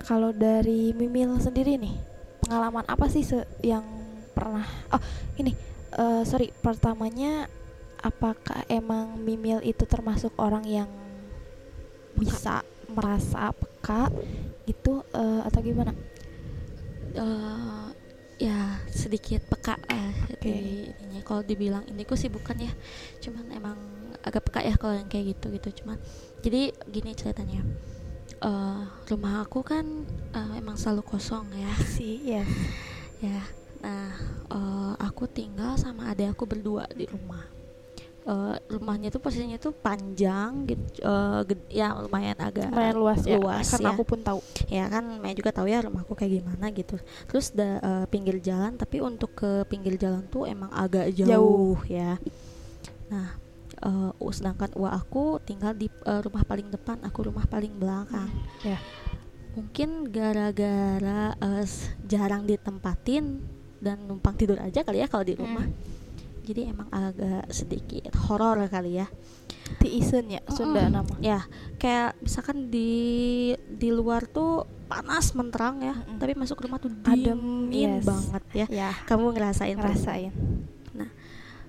[0.00, 1.94] kalau dari Mimil sendiri nih,
[2.40, 3.82] pengalaman apa sih se- yang
[4.30, 4.66] pernah?
[4.90, 5.00] Oh,
[5.36, 5.56] ini,
[5.98, 7.46] eh, sorry, pertamanya,
[8.02, 10.90] apakah emang Mimil itu termasuk orang yang
[12.14, 14.12] bisa merasa peka
[14.68, 15.92] gitu eh, atau gimana?
[17.14, 17.86] Eh,
[18.42, 20.42] ya sedikit peka eh, Oke.
[20.42, 22.72] di kalau dibilang indiku sih bukan ya
[23.22, 23.78] cuman emang
[24.26, 26.02] agak peka ya kalau yang kayak gitu gitu cuman
[26.42, 27.62] jadi gini ceritanya
[28.44, 30.04] Eh, rumah aku kan
[30.36, 32.44] eh, emang selalu kosong ya sih, ya.
[33.24, 33.40] ya
[33.84, 34.08] nah
[34.48, 37.44] eh, aku tinggal sama adik aku berdua di rumah
[38.24, 43.36] Eh, rumahnya tuh posisinya tuh panjang gitu eh, ged- ya lumayan agak Lumayan luas ya,
[43.36, 44.40] luas karena ya aku pun tahu.
[44.64, 46.96] ya kan Maya juga tahu ya rumahku kayak gimana gitu
[47.28, 51.76] terus da, eh, pinggir jalan tapi untuk ke pinggir jalan tuh emang agak jauh, Jauh.
[51.84, 52.16] ya
[53.12, 53.36] nah
[53.84, 58.32] eh, u- sedangkan uang aku tinggal di eh, rumah paling depan aku rumah paling belakang
[58.64, 58.80] ya.
[59.52, 63.52] mungkin gara-gara s- jarang ditempatin
[63.84, 65.68] dan numpang tidur aja kali ya kalau di rumah
[66.44, 69.08] jadi emang agak sedikit horor kali ya
[69.80, 70.92] Ti Isen ya, Sunda Mm-mm.
[70.92, 71.14] nama.
[71.20, 71.40] ya
[71.76, 72.92] kayak misalkan di
[73.66, 76.20] di luar tuh panas menterang ya Mm-mm.
[76.20, 78.04] tapi masuk rumah tuh Adem, dingin yes.
[78.04, 79.80] banget ya Ya, kamu ngerasain tuh?
[79.84, 80.32] ngerasain.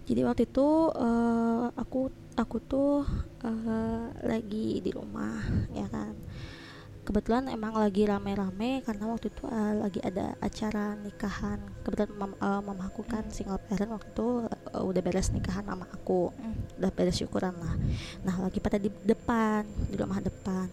[0.05, 3.01] jadi waktu itu eh, aku aku tuh
[3.41, 5.41] eh, lagi di rumah
[5.73, 6.13] ya kan
[7.05, 11.61] kebetulan emang lagi rame-rame karena waktu itu eh, lagi ada acara nikahan.
[11.85, 16.33] Kebetulan mam, eh, mamaku kan single parent waktu itu eh, udah beres nikahan sama aku.
[16.33, 16.53] Mm.
[16.81, 17.77] udah beres syukuran lah.
[18.25, 20.65] Nah lagi pada di depan di rumah depan.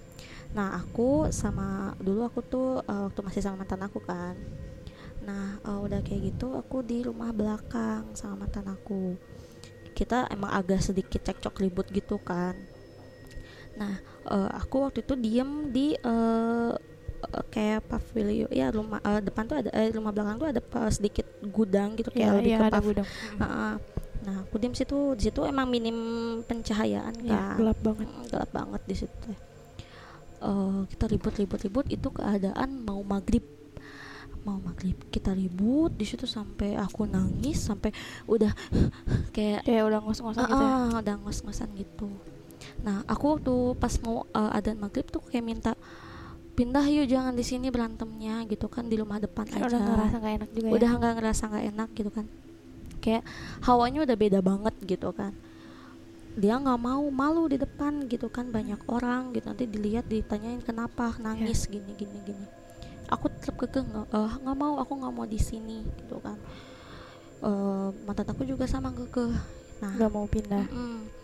[0.56, 4.32] Nah aku sama dulu aku tuh eh, waktu masih sama mantan aku kan.
[5.28, 9.20] Nah eh, udah kayak gitu aku di rumah belakang sama mantan aku.
[9.92, 12.56] Kita emang agak sedikit cekcok ribut gitu kan.
[13.76, 16.72] Nah eh, aku waktu itu diem di eh,
[17.48, 21.94] kayak pavilion ya rumah eh, depan tuh ada eh, rumah belakang tuh ada sedikit gudang
[21.94, 23.08] gitu kayak Iya, lebih iya, ke pav- gudang.
[23.38, 23.72] Heeh.
[24.22, 25.98] nah aku diem situ di situ emang minim
[26.42, 28.06] pencahayaan Iya, kan gelap banget.
[28.06, 29.30] Mm, gelap banget di situ
[30.42, 33.46] Eh, kita ribut ribut ribut itu keadaan mau maghrib
[34.42, 37.94] mau maghrib kita ribut di situ sampai aku nangis sampai
[38.26, 38.50] udah
[39.30, 40.74] kayak Kayak udah ngos-ngosan gitu ya.
[40.74, 42.10] Ah, udah ngos-ngosan gitu.
[42.82, 45.72] Nah, aku tuh pas mau uh, adzan maghrib tuh kayak minta
[46.52, 49.72] pindah yuk jangan di sini berantemnya gitu kan di rumah depan aja.
[49.72, 50.98] udah ngerasa gak enak juga Udah ya.
[51.00, 52.26] nggak ngerasa nggak enak gitu kan.
[53.00, 53.22] Kayak
[53.64, 55.32] hawanya udah beda banget gitu kan.
[56.32, 61.16] Dia nggak mau malu di depan gitu kan banyak orang gitu nanti dilihat ditanyain kenapa
[61.18, 62.46] nangis gini gini gini.
[63.08, 66.36] Aku tetap kekeh nggak nggak mau aku nggak mau di sini gitu kan.
[67.42, 69.34] Eh, mantan aku juga sama kekeh.
[69.82, 70.62] Nah, Gak mau pindah.
[70.70, 71.21] Mm-mm.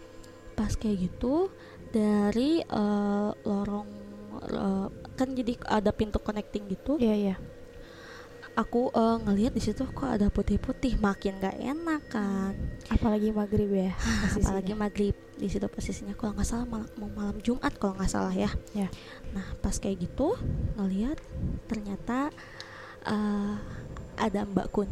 [0.59, 1.47] Pas kayak gitu
[1.95, 3.89] dari eh, lorong
[4.43, 6.99] eh, kan jadi ada pintu connecting gitu.
[6.99, 7.37] Iya, iya.
[8.59, 12.59] Aku eh, ngelihat di situ kok ada putih-putih, makin gak enak kan.
[12.91, 13.95] Apalagi maghrib ya.
[14.27, 14.43] posisinya.
[14.51, 18.35] Apalagi maghrib di situ posisinya kalau nggak salah malam, mau malam Jumat kalau nggak salah
[18.35, 18.51] ya.
[18.75, 18.91] Ya.
[19.31, 20.35] Nah pas kayak gitu
[20.75, 21.23] ngelihat
[21.71, 22.35] ternyata
[23.07, 23.55] eh,
[24.19, 24.91] ada Mbak Kun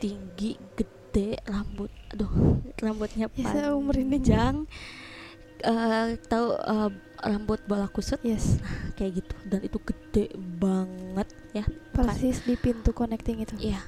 [0.00, 0.97] tinggi gede
[1.44, 2.30] rambut aduh
[2.76, 4.20] rambutnya Ya, saya merinding.
[4.22, 4.56] panjang
[5.58, 6.90] eh tahu eh,
[7.20, 8.62] rambut bola kusut Yes.
[8.94, 10.24] kayak gitu dan itu gede
[10.56, 13.58] banget ya Persis di pintu connecting itu.
[13.58, 13.82] Iya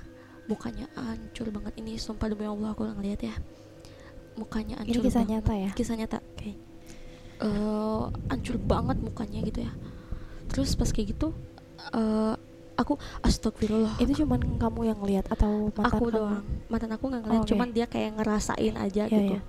[0.46, 3.35] mukanya hancur banget ini sumpah demi Allah aku ngeliat ya
[4.35, 5.30] mukanya Ini hancur kisah banget.
[5.38, 5.70] nyata ya.
[5.72, 6.50] kisah nyata Oke.
[7.40, 9.72] Eh, hancur banget mukanya gitu ya
[10.50, 11.30] terus pas kayak gitu
[11.94, 12.35] eh
[12.80, 16.16] aku astagfirullah Itu cuman kamu yang lihat atau mantan aku kamu?
[16.16, 17.50] doang mantan aku nggak ngeliat Oh, oke.
[17.50, 19.40] cuman dia kayak ngerasain aja Iya, gitu iya.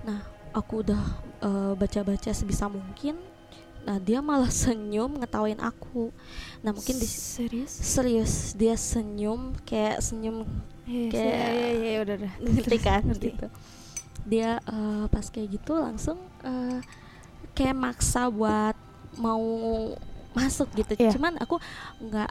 [0.00, 0.18] nah
[0.50, 1.02] aku udah
[1.40, 3.14] eh, baca-baca sebisa mungkin
[3.80, 6.12] nah dia malah senyum ngetawain aku
[6.60, 7.72] nah mungkin di serius?
[7.72, 10.44] serius dia senyum kayak senyum
[10.84, 12.32] Iya, Kayak- iya, iya, iya, udah, udah.
[12.50, 13.46] ngerti kan gitu
[14.22, 16.82] dia eh, pas kayak gitu langsung eh,
[17.52, 18.74] kayak maksa buat
[19.14, 19.40] mau
[20.32, 21.10] masuk gitu Iya.
[21.10, 21.56] cuman aku
[22.00, 22.30] nggak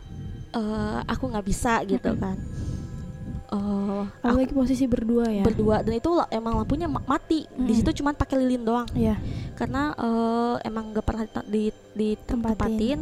[0.51, 2.37] eh, aku nggak bisa gitu kan
[3.49, 3.57] Eh,
[4.21, 5.41] aku Apalagi posisi berdua ya.
[5.41, 7.73] berdua dan itu emang lampunya ma- mati di Mm-mm.
[7.75, 9.17] situ cuman pakai lilin doang Iya.
[9.55, 12.53] karena eh, emang nggak pernah di, di Tempatin.
[12.55, 12.99] tempatin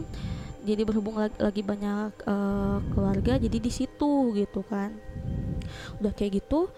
[0.63, 4.95] jadi berhubung lagi, lagi banyak eh, keluarga jadi di situ gitu kan
[5.99, 6.71] udah kayak gitu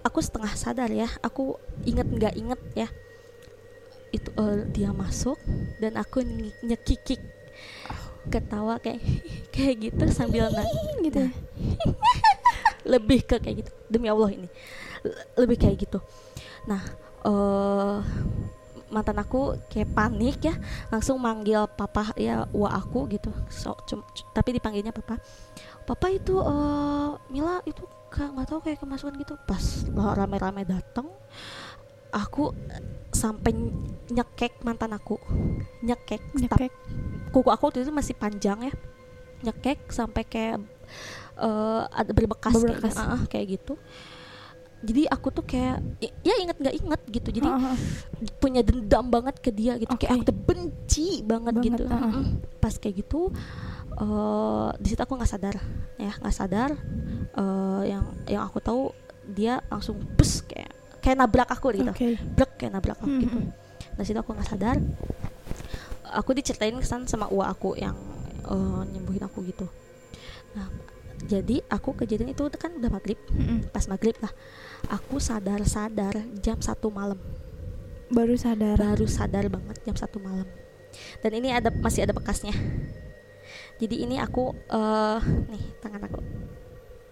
[0.00, 2.86] aku setengah sadar ya aku inget nggak inget ya
[4.14, 5.36] itu eh, dia masuk
[5.82, 7.18] dan aku ny- nyekikik
[8.30, 9.02] ketawa kayak
[9.54, 11.30] kayak gitu sambil nangis gitu ya.
[12.92, 13.70] lebih ke kayak gitu.
[13.88, 14.48] Demi Allah ini.
[15.36, 15.98] Lebih kayak gitu.
[16.68, 16.82] Nah
[17.24, 17.98] eh
[18.92, 20.54] mantan aku kayak panik ya.
[20.88, 23.32] Langsung manggil papa ya wa aku gitu.
[23.50, 25.18] So, cum- tapi dipanggilnya papa.
[25.84, 29.34] Papa itu eh Mila itu nggak tahu kayak kemasukan gitu.
[29.44, 31.08] Pas rame-rame datang
[32.14, 33.50] aku eh, sampai
[34.06, 35.18] nyekek mantan aku
[35.80, 36.70] nyekek Nyekek.
[37.28, 38.74] kuku aku waktu itu masih panjang ya
[39.42, 40.62] nyekek sampai kayak
[41.36, 42.94] eh, ada berbekas, kayak- Berbekas.
[42.96, 43.74] ah, ah, kayak gitu
[44.84, 45.80] jadi aku tuh kayak
[46.20, 47.76] ya inget nggak inget gitu jadi ah, ah.
[48.36, 50.20] punya dendam banget ke dia gitu kayak Oke.
[50.20, 52.00] aku tuh benci banget, Banget, gitu ah.
[52.04, 52.24] Mm-mm.
[52.60, 53.20] pas kayak gitu
[53.94, 55.56] eh di situ aku nggak sadar
[55.96, 56.70] ya nggak sadar
[57.32, 58.92] eh yang yang aku tahu
[59.24, 60.68] dia langsung bus kayak
[61.04, 61.92] kayak nabrak aku gitu.
[61.92, 62.16] Oke.
[62.16, 63.36] brek kayak nabrak aku gitu.
[63.36, 63.52] Mhm.
[64.00, 64.76] dari situ aku nggak sadar.
[66.16, 67.92] Aku diceritain kesan sama uwa aku yang
[68.48, 69.68] eh, nyembuhin aku gitu.
[70.56, 70.72] Nah
[71.24, 73.20] jadi aku kejadian itu kan udah maghrib.
[73.28, 73.68] Mm-mm.
[73.70, 74.32] pas maghrib lah
[74.88, 77.20] aku sadar sadar jam satu malam.
[78.08, 78.80] Baru sadar.
[78.80, 80.48] baru sadar banget jam satu malam.
[81.20, 82.54] Dan ini ada masih ada bekasnya.
[83.82, 85.20] Jadi ini aku eh
[85.52, 86.20] nih tangan aku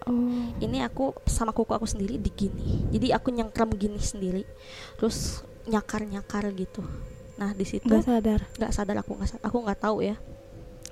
[0.03, 0.51] Oh.
[0.59, 4.43] ini aku sama kuku aku sendiri di gini jadi aku nyengkram gini sendiri
[4.99, 6.83] terus nyakar nyakar gitu
[7.39, 8.45] nah di situ Gak sadar.
[8.59, 10.15] nggak sadar aku nggak aku nggak tahu ya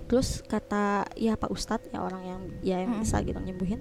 [0.09, 3.03] terus kata ya pak ustadz ya orang yang ya yang Mm-mm.
[3.07, 3.79] bisa gitu nyembuhin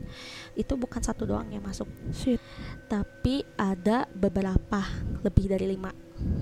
[0.55, 2.39] itu bukan satu doang yang masuk Shit.
[2.87, 4.79] tapi ada beberapa
[5.27, 5.91] lebih dari lima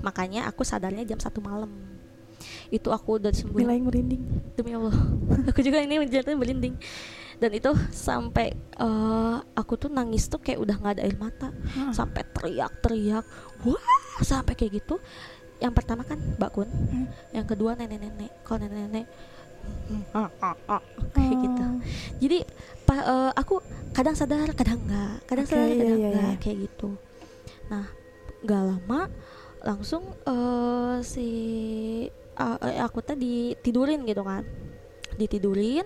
[0.05, 1.71] makanya aku sadarnya jam satu malam
[2.69, 4.21] itu aku udah Mila disembuhin yang merinding.
[4.53, 4.93] demi Allah
[5.49, 6.75] aku juga ini jatuhnya berlinding
[7.39, 11.49] dan itu sampai eh, aku tuh nangis tuh kayak udah nggak ada air mata.
[11.75, 11.95] Ah.
[11.95, 13.25] sampai teriak-teriak.
[13.63, 14.99] Wah sampai kayak gitu.
[15.59, 16.69] Yang pertama kan Mbak Kun.
[16.69, 17.07] Hmm.
[17.31, 18.43] yang kedua nenek-nenek.
[18.43, 19.07] Kalau nenek-nenek
[19.89, 20.83] mm, ah, ah, ah,
[21.15, 21.63] kayak gitu.
[21.63, 21.79] Oh.
[22.21, 22.37] jadi
[22.83, 23.55] pa- eh, aku
[23.91, 26.41] kadang sadar kadang enggak kadang Oke, sadar iya, kadang iya, enggak iya.
[26.41, 26.89] kayak gitu.
[27.71, 27.85] Nah
[28.39, 29.01] nggak lama
[29.59, 31.29] langsung eh, si
[32.39, 34.43] uh, eh, aku tadi tidurin gitu kan.
[35.19, 35.85] Ditidurin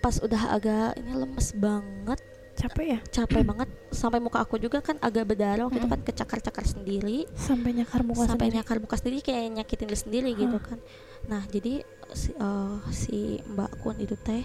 [0.00, 2.20] pas udah agak ini lemes banget.
[2.56, 2.98] Capek ya?
[3.08, 3.68] Capek banget.
[3.88, 5.64] Sampai muka aku juga kan agak berdarah.
[5.64, 5.94] Waktu itu Mm.
[5.96, 7.24] kan kecakar-cakar sendiri.
[7.32, 8.56] Sampai nyakar muka sampai sendiri.
[8.60, 10.76] nyakar muka sendiri kayak nyakitin diri sendiri gitu kan.
[11.24, 11.80] Nah jadi
[12.12, 14.44] si, eh, si Mbak Kun itu teh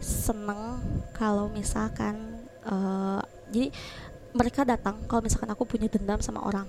[0.00, 0.80] seneng
[1.12, 3.20] kalau misalkan eh,
[3.52, 3.68] jadi
[4.32, 6.64] mereka datang kalau misalkan aku punya dendam sama orang.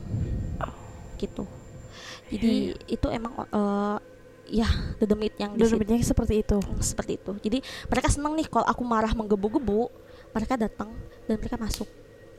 [1.15, 1.47] Gitu.
[2.27, 3.97] Jadi itu emang eh,
[4.45, 4.67] ya
[4.99, 6.57] the demit yang situ Duduknya seperti itu.
[6.59, 9.87] Mm, seperti itu jadi mereka seneng nih kalau aku marah menggebu-gebu
[10.31, 10.91] mereka datang
[11.25, 11.87] dan mereka masuk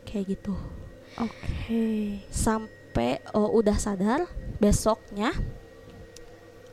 [0.05, 0.53] kayak gitu
[1.17, 2.21] Oke.
[2.29, 4.27] sampai eh, udah sadar
[4.59, 5.33] besoknya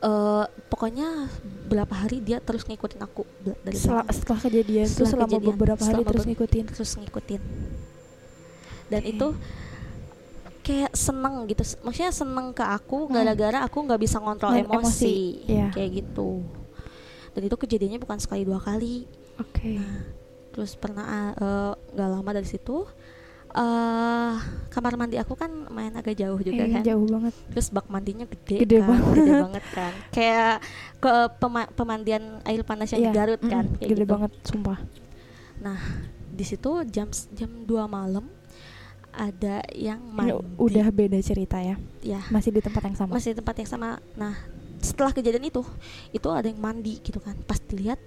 [0.02, 1.30] eh pokoknya
[1.70, 3.22] berapa hari dia terus ngikutin aku
[3.62, 4.16] dari Setelah, belakang.
[4.18, 6.64] setelah kejadian itu Setelah selama kejadian, beberapa hari selama terus ngikutin.
[6.74, 7.42] terus ngikutin
[8.90, 9.12] dan Oke.
[9.14, 9.28] itu
[10.62, 13.12] kayak seneng gitu maksudnya seneng ke aku Hmm.
[13.12, 15.68] gara-gara aku nggak bisa ngontrol emosi, emosi, iya.
[15.68, 16.42] kayak gitu
[17.32, 19.74] dan itu kejadiannya bukan sekali dua kali Oke.
[19.74, 20.04] Nah,
[20.50, 22.84] terus pernah ah, eh, nggak lama dari situ
[23.50, 24.34] eh
[24.68, 27.34] kamar mandi aku kan main agak jauh juga Eh, kan jauh banget.
[27.50, 29.12] terus bak mandinya gede, Gede kan banget.
[29.14, 30.54] gede banget kan kayak
[30.96, 34.08] ke pema- pemandian air panas yang di Iya, Garut kan mm-mm, kayak gede gitu.
[34.08, 34.78] banget sumpah.
[36.32, 38.24] di situ jam jam 2 malam
[39.12, 41.76] ada yang Ini mandi udah beda cerita ya.
[42.00, 43.10] ya Masih di tempat yang sama.
[43.12, 44.34] masih di tempat yang sama nah
[44.78, 45.62] setelah kejadian itu
[46.10, 48.00] itu ada yang mandi gitu kan pas dilihat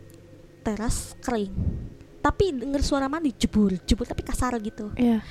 [0.59, 1.53] teras kering
[2.19, 5.21] tapi denger suara mandi jebur jebur tapi kasar gitu Iya.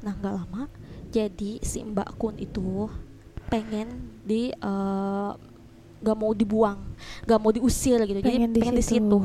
[0.00, 0.70] Nah nggak lama
[1.08, 2.86] jadi si Mbak Kun itu
[3.46, 3.88] pengen
[4.22, 5.30] di eh,
[5.96, 6.76] nggak mau dibuang,
[7.24, 8.20] nggak mau diusir gitu.
[8.20, 9.18] jadi Pengen di pengen di situ.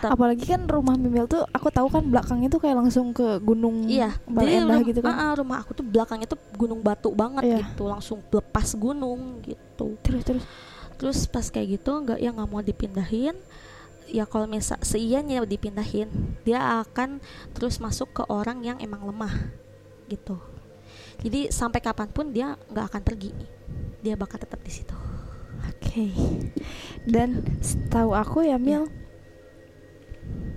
[0.00, 3.84] Ta- Apalagi kan rumah Mimil tuh aku tahu kan belakangnya tuh kayak langsung ke gunung
[3.84, 5.14] Iya, jadi Endah rum- gitu kan.
[5.14, 7.58] ah, rumah aku tuh belakangnya tuh gunung batu banget Iya.
[7.62, 9.96] gitu, langsung lepas gunung gitu.
[10.00, 10.44] Terus terus
[10.94, 13.34] Terus pas kayak gitu nggak ya nggak mau dipindahin,
[14.06, 16.06] ya kalau misal seianya dipindahin,
[16.42, 17.18] dia akan
[17.50, 19.34] terus masuk ke orang yang emang lemah
[20.06, 20.38] gitu.
[21.18, 23.34] Jadi sampai kapan pun dia nggak akan pergi,
[24.00, 24.94] dia bakal tetap di situ.
[25.66, 26.14] Oke.
[27.02, 28.86] Dan setahu aku ya Mil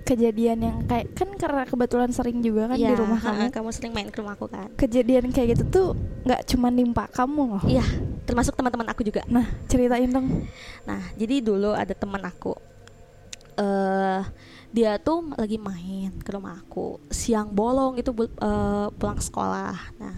[0.04, 3.52] kejadian yang kayak kan karena kebetulan sering juga kan di Iya, rumah kamu.
[3.52, 4.72] kamu sering main ke rumah aku kan?
[4.74, 5.88] Kejadian kayak gitu tuh
[6.24, 7.64] nggak cuma nimpa kamu loh.
[7.64, 7.84] Iya,
[8.24, 9.28] termasuk teman-teman aku juga.
[9.28, 10.48] Nah, ceritain dong.
[10.84, 12.56] Nah, jadi dulu ada teman aku.
[13.58, 14.22] eh
[14.70, 19.74] dia tuh lagi main ke rumah aku siang bolong itu bul- eh, pulang sekolah.
[19.98, 20.16] Nah,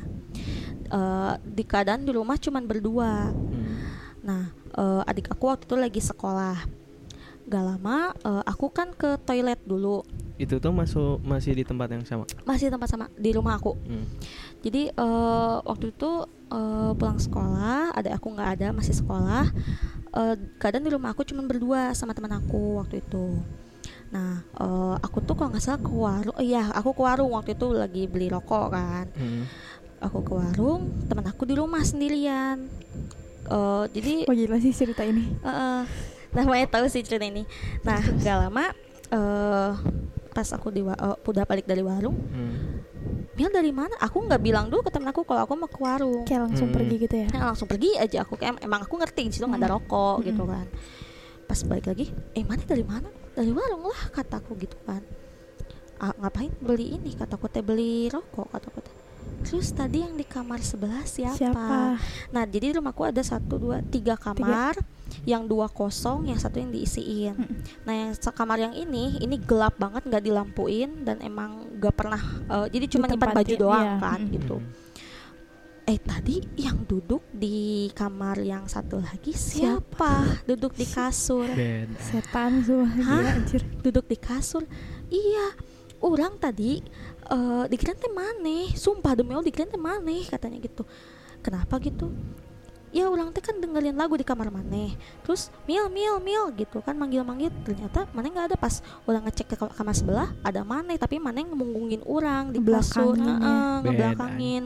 [0.85, 3.31] eh, di keadaan di rumah cuman berdua.
[3.31, 3.73] Hmm.
[4.21, 4.43] Nah,
[4.75, 6.57] eh, adik aku waktu itu lagi sekolah.
[7.47, 10.03] Gak lama, eh, aku kan ke toilet dulu.
[10.35, 12.23] Itu tuh masuk masih di tempat yang sama.
[12.43, 13.75] Masih tempat sama di rumah aku.
[13.85, 14.05] Hmm.
[14.59, 16.11] Jadi eh, waktu itu
[16.51, 19.47] eh, pulang sekolah, ada aku nggak ada masih sekolah.
[20.09, 23.39] Eh, keadaan di rumah aku cuma berdua sama teman aku waktu itu.
[24.09, 27.53] Nah, eh, aku tuh kalau nggak salah ke warung, oh iya aku ke warung waktu
[27.53, 29.05] itu lagi beli rokok kan.
[29.17, 29.45] Hmm.
[29.99, 32.69] Aku ke warung, teman aku di rumah sendirian.
[33.49, 35.25] Eh, jadi Oh gila sih cerita ini.
[35.41, 35.81] eh, eh,
[36.31, 37.43] namanya tahu sih cerita ini.
[37.81, 38.65] Nah, nggak lama
[39.09, 39.71] eh
[40.29, 42.85] pas aku di eh, udah balik dari warung, Hmm.
[43.33, 43.95] Mil dari mana?
[43.97, 46.27] Aku nggak bilang dulu ke temen aku kalau aku mau ke warung.
[46.27, 46.75] Kayak langsung Hmm.
[46.75, 47.27] pergi gitu ya.
[47.31, 49.75] Nah, langsung pergi aja aku kayak emang aku ngerti di situ nggak ada Mm.
[49.79, 50.27] rokok Mm-mm.
[50.27, 50.65] gitu kan.
[51.47, 53.09] Pas balik lagi, eh mana dari mana?
[53.33, 55.01] Dari warung lah kataku gitu kan.
[55.97, 58.95] Ah, ngapain beli ini kataku teh beli rokok kataku teh.
[59.39, 61.37] Terus tadi yang di kamar sebelah siapa?
[61.37, 61.77] Siapa?
[62.35, 64.75] Nah jadi rumahku ada satu dua tiga kamar,
[65.25, 67.33] yang dua kosong, yang satu yang diisiin.
[67.33, 67.59] Mm-mm.
[67.87, 72.21] Nah yang se- kamar yang ini ini gelap banget nggak dilampuin dan emang nggak pernah
[72.51, 73.97] eh, jadi cuma nyimpan baju doang iya.
[73.97, 74.35] kan Mm-mm.
[74.37, 74.57] gitu.
[74.59, 74.87] Hmm.
[75.89, 80.37] Eh tadi yang duduk di kamar yang satu lagi siapa?
[80.45, 81.49] Duduk di kasur.
[81.49, 81.97] Beda.
[81.97, 83.41] Setan semua Hah?
[83.41, 83.65] anjir.
[83.81, 84.69] Duduk di kasur.
[85.09, 85.57] Iya.
[85.99, 86.79] Orang tadi
[87.29, 88.73] eh dikira teh maneh.
[88.73, 90.83] Sumpah demi Allah dikira teh maneh katanya gitu.
[91.45, 92.11] Kenapa gitu?
[92.89, 94.97] Ya orang teh kan dengerin lagu di kamar maneh.
[95.21, 99.55] Terus mil mil mil gitu kan manggil-manggil ternyata maneh nggak ada pas orang ngecek ke
[99.61, 103.13] ka- kamar sebelah ada maneh tapi maneh ngemunggungin orang di kasur,
[103.85, 104.63] Ngebelakangin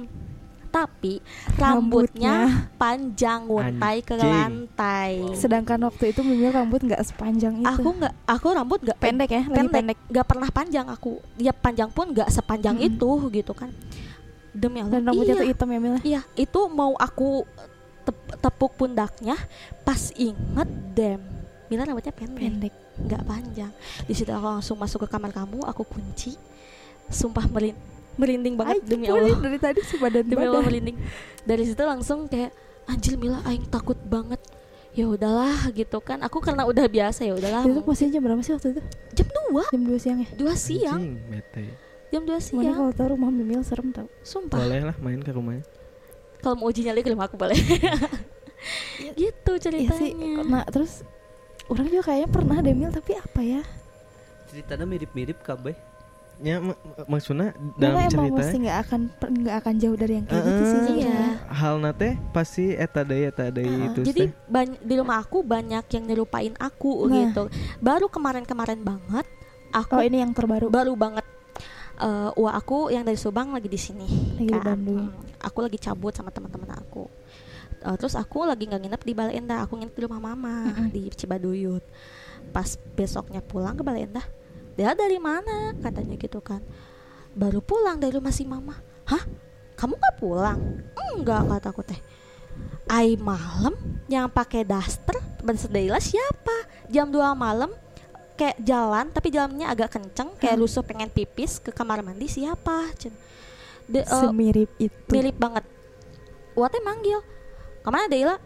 [0.73, 0.81] ya.
[0.83, 1.13] Tapi
[1.53, 2.35] rambutnya
[2.75, 5.37] panjang nguntai ke lantai.
[5.37, 7.69] Sedangkan waktu itu Mimil rambut nggak sepanjang itu.
[7.69, 9.97] Aku nggak, aku rambut nggak pendek ya, lagi pendek.
[10.09, 12.89] nggak pernah panjang aku dia panjang pun nggak sepanjang Mm-mm.
[12.89, 13.69] itu gitu kan
[14.53, 15.95] demi Allah Dan rambutnya iya, tuh hitam ya Mil.
[16.05, 17.41] iya itu mau aku
[18.05, 19.33] tep- tepuk pundaknya
[19.81, 21.21] pas inget dem
[21.73, 22.73] Mila rambutnya pendek Pendek.
[23.01, 23.71] nggak panjang
[24.05, 26.37] di situ aku langsung masuk ke kamar kamu aku kunci
[27.09, 27.73] sumpah merin
[28.15, 29.37] merinding banget Ay, demi Allah.
[29.39, 30.97] dari tadi sebadan demi Allah merinding.
[31.43, 32.53] Dari situ langsung kayak
[32.85, 34.39] anjir Mila aing takut banget.
[34.93, 36.21] Ya udahlah gitu kan.
[36.21, 37.65] Aku karena udah biasa ya udahlah.
[37.65, 38.81] Itu posisinya jam berapa sih waktu itu?
[39.17, 40.29] Jam 2 jam 2 siang ya?
[40.37, 41.01] Dua siang.
[41.29, 41.65] Bete.
[42.13, 42.75] jam 2 Mana siang.
[42.77, 44.05] kalau tahu rumah Mimil serem tau.
[44.21, 44.61] Sumpah.
[44.61, 45.65] Boleh lah main ke rumahnya.
[46.39, 47.57] kalau mau uji nyali ke rumah aku boleh.
[49.17, 49.97] Gitu ceritanya.
[49.99, 50.11] Sih
[50.43, 51.03] Nah terus
[51.67, 53.61] Orang juga kayaknya pernah deh Mil Tapi apa ya?
[54.51, 55.73] Ceritanya mirip-mirip kabeh
[56.43, 56.75] Ya mak-
[57.07, 59.01] maksudnya dalam emang cerita mesti nggak akan
[59.39, 61.19] nggak akan jauh dari yang kayak gitu sih Iya.
[61.47, 64.23] hal nate pasti eta deui eta deui Heeh, itu jadi
[64.77, 67.15] di rumah aku banyak yang nyerupain aku Nah.
[67.17, 67.43] gitu
[67.79, 69.23] baru kemarin-kemarin banget
[69.71, 71.23] aku Oh ini yang terbaru baru banget
[71.95, 74.03] eh uang aku yang dari Subang lagi di sini
[74.35, 75.07] Lagi di Bandung.
[75.07, 77.07] Hmm, aku lagi cabut sama teman-teman aku
[77.79, 80.87] Eh, terus aku lagi nggak nginep di Balai Endah aku nginep di rumah mama Mm-mm.
[80.89, 81.83] di Cibaduyut
[82.49, 84.23] pas besoknya pulang ke Balai Endah
[84.73, 85.73] dia dari mana?
[85.77, 86.61] Katanya gitu kan.
[87.33, 88.77] Baru pulang dari rumah si mama.
[89.05, 89.23] Hah?
[89.73, 90.59] Kamu nggak pulang?
[90.93, 91.99] Enggak kata aku teh.
[92.85, 93.73] Ai malam
[94.05, 96.53] yang pakai daster bersedailah siapa?
[96.87, 97.73] Jam 2 malam
[98.33, 100.61] kayak jalan tapi jalannya agak kenceng kayak Hmm.
[100.61, 102.89] lusuh pengen pipis ke kamar mandi siapa?
[102.97, 103.13] Cen.
[103.83, 105.09] De, eh, Semirip itu.
[105.09, 105.65] mirip banget.
[106.53, 107.19] Wate manggil.
[107.81, 108.37] Ke mana Deila?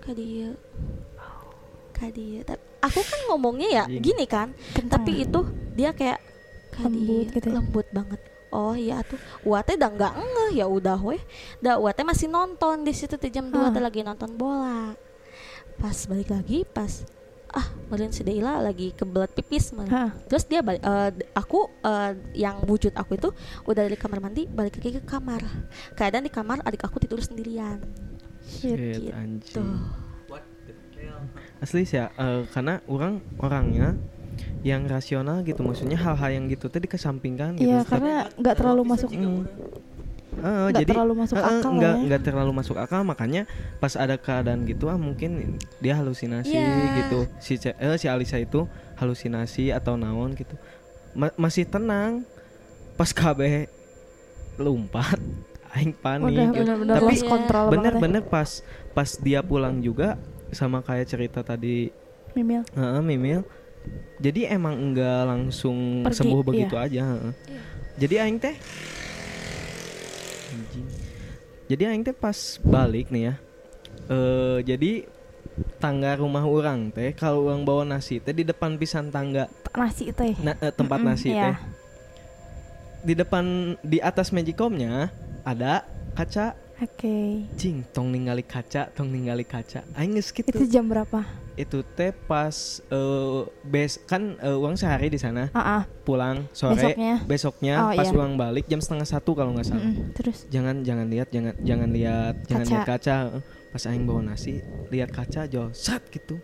[0.00, 0.56] Ke dia.
[1.94, 5.40] Ke dia Ta- aku kan ngomongnya ya gini kan Kencang tapi itu
[5.72, 6.20] dia kayak
[6.74, 7.54] Lembut dia, gitu ya?
[7.56, 8.20] lembut banget
[8.50, 11.22] oh iya tuh Wate udah nggak ngeh ya udah weh
[11.58, 13.70] dah Wate masih nonton di situ tuh jam 2 Ah.
[13.70, 14.92] teh lagi nonton bola
[15.74, 17.02] pas balik lagi pas
[17.50, 19.86] ah meren si Deila lagi kebelet pipis meren.
[19.86, 23.30] Hah, Terus dia balik, eh, d- aku eh, yang wujud aku itu
[23.62, 25.38] udah dari kamar mandi balik lagi ke kamar.
[25.94, 27.78] Keadaan di kamar adik aku tidur sendirian.
[28.44, 28.74] shit.
[28.74, 29.14] Shit, gitu.
[29.14, 29.70] anjing.
[31.58, 33.96] Asli sih ya, eh, karena orang orangnya
[34.60, 37.68] yang rasional gitu maksudnya hal-hal yang gitu teh dikesampingkan gitu.
[37.68, 39.44] Iya Tapi- karena nggak terlalu masuk Hmm.
[40.34, 42.18] Eh, nggak jadi terlalu masuk eh, akal nggak ya.
[42.18, 43.46] terlalu masuk akal makanya
[43.78, 47.06] pas ada keadaan gitu ah mungkin dia halusinasi Iya.
[47.06, 48.66] gitu si eh, si Alisa itu
[48.98, 50.58] halusinasi atau naon gitu
[51.14, 52.26] Ma- masih tenang
[52.98, 53.70] pas KB
[54.56, 55.22] lompat
[55.70, 56.58] aing panik Udah gitu.
[56.62, 57.78] bener-bener Tapi lost control banget ya.
[57.94, 58.50] bener-bener pas
[58.90, 60.18] pas dia pulang juga
[60.54, 61.90] sama kayak cerita tadi
[62.34, 63.40] Mimil Heeh, Mimil.
[64.18, 66.48] Jadi emang enggak langsung Pergi, sembuh iya.
[66.48, 67.02] begitu aja.
[67.04, 67.62] Iya.
[67.94, 68.56] Jadi aing teh.
[71.68, 73.34] Jadi aing teh pas balik nih ya.
[74.10, 75.06] Eh jadi
[75.78, 80.34] tangga rumah orang teh kalau orang bawa nasi teh di depan pisan tangga Nasi teh
[80.42, 81.54] na- eh, tempat Mm-mm, nasi iya.
[81.54, 81.56] teh.
[83.04, 83.44] Di depan
[83.84, 85.12] di atas magicomnya
[85.44, 85.84] ada
[86.16, 87.46] kaca Oke.
[87.54, 89.86] Cing tong ningali kaca tong ningali kaca.
[89.94, 90.50] Aing geus kitu.
[90.50, 91.22] Itu jam berapa?
[91.54, 95.54] itu teh pas eh bes kan eh, uang sehari di sana.
[95.54, 95.86] Ah.
[96.02, 97.14] pulang sore Besoknya?
[97.24, 98.18] besoknya Oh, pas iya.
[98.18, 99.86] uang balik jam setengah satu kalau nggak salah.
[99.86, 100.50] Mm-mm, Terus?
[100.50, 102.74] Jangan jangan lihat jangan jangan lihat jangan Kaca.
[102.74, 103.16] lihat kaca.
[103.70, 104.58] Pas aing bawa nasi
[104.90, 106.42] lihat kaca jo sat gitu.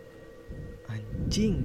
[0.87, 1.59] Anjing.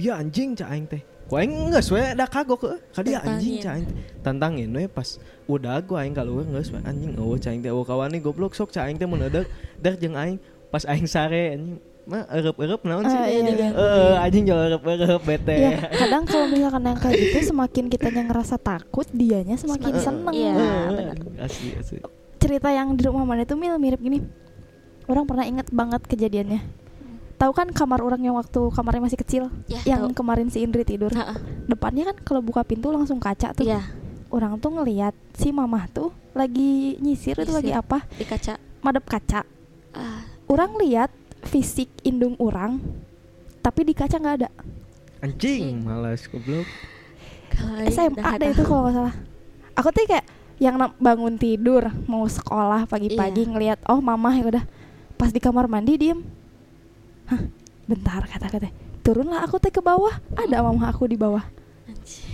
[0.00, 3.62] Dia anjing cak aing teh Ku aing geus we da kagok ke ka dia anjing
[3.62, 3.86] teh.
[4.18, 5.14] tantangin we pas
[5.46, 8.74] udah gua aing kalau geus we anjing eueuh aing teh eueuh kawan nih goblok sok
[8.74, 9.46] aing teh mun eudeuh
[9.78, 10.42] dah jeung aing
[10.74, 11.78] pas aing sare anjing
[12.10, 13.70] mah eueup-eueup naon sih Ah, iya.
[13.70, 18.56] Eh, anjing jo eueup-eueup bete Ya kadang kalau misalkan yang kayak gitu Semakin kitanya ngerasa
[18.58, 20.50] takut Dianya semakin seneng iya.
[20.50, 21.16] Eh, benar.
[21.46, 21.98] asli asli
[22.42, 24.26] Cerita yang di rumah mana itu Mil mirip gini
[25.06, 26.79] Orang pernah inget banget kejadiannya
[27.40, 29.42] Tahu kan kamar orang yang waktu kamarnya masih kecil?
[29.64, 31.08] Ya, Yang kemarin si Indri tidur.
[31.08, 31.40] Heeh.
[31.64, 33.64] Depannya kan kalau buka pintu langsung kaca tuh.
[33.64, 33.80] Iya,
[34.28, 38.04] Orang tuh ngeliat si mamah tuh Lagi nyisir, itu lagi apa?
[38.12, 38.60] Di kaca.
[38.84, 39.48] Madep kaca.
[39.96, 41.08] Ah, Orang lihat
[41.48, 42.76] fisik indung orang
[43.64, 44.50] Tapi di kaca nggak ada.
[45.24, 46.68] Anjing malas goblok.
[47.88, 49.14] SMA udah deh itu kalau nggak salah.
[49.80, 50.28] Aku tuh kayak
[50.60, 53.50] yang bangun tidur mau sekolah pagi-pagi Iya.
[53.50, 54.64] ngelihat oh mama ya udah.
[55.16, 56.20] Pas di kamar mandi diem
[57.30, 57.40] hah
[57.86, 58.68] bentar kata kata
[59.00, 60.12] turunlah aku teh ke bawah.
[60.36, 61.42] Ada mama aku di bawah.
[61.88, 62.28] Anjir.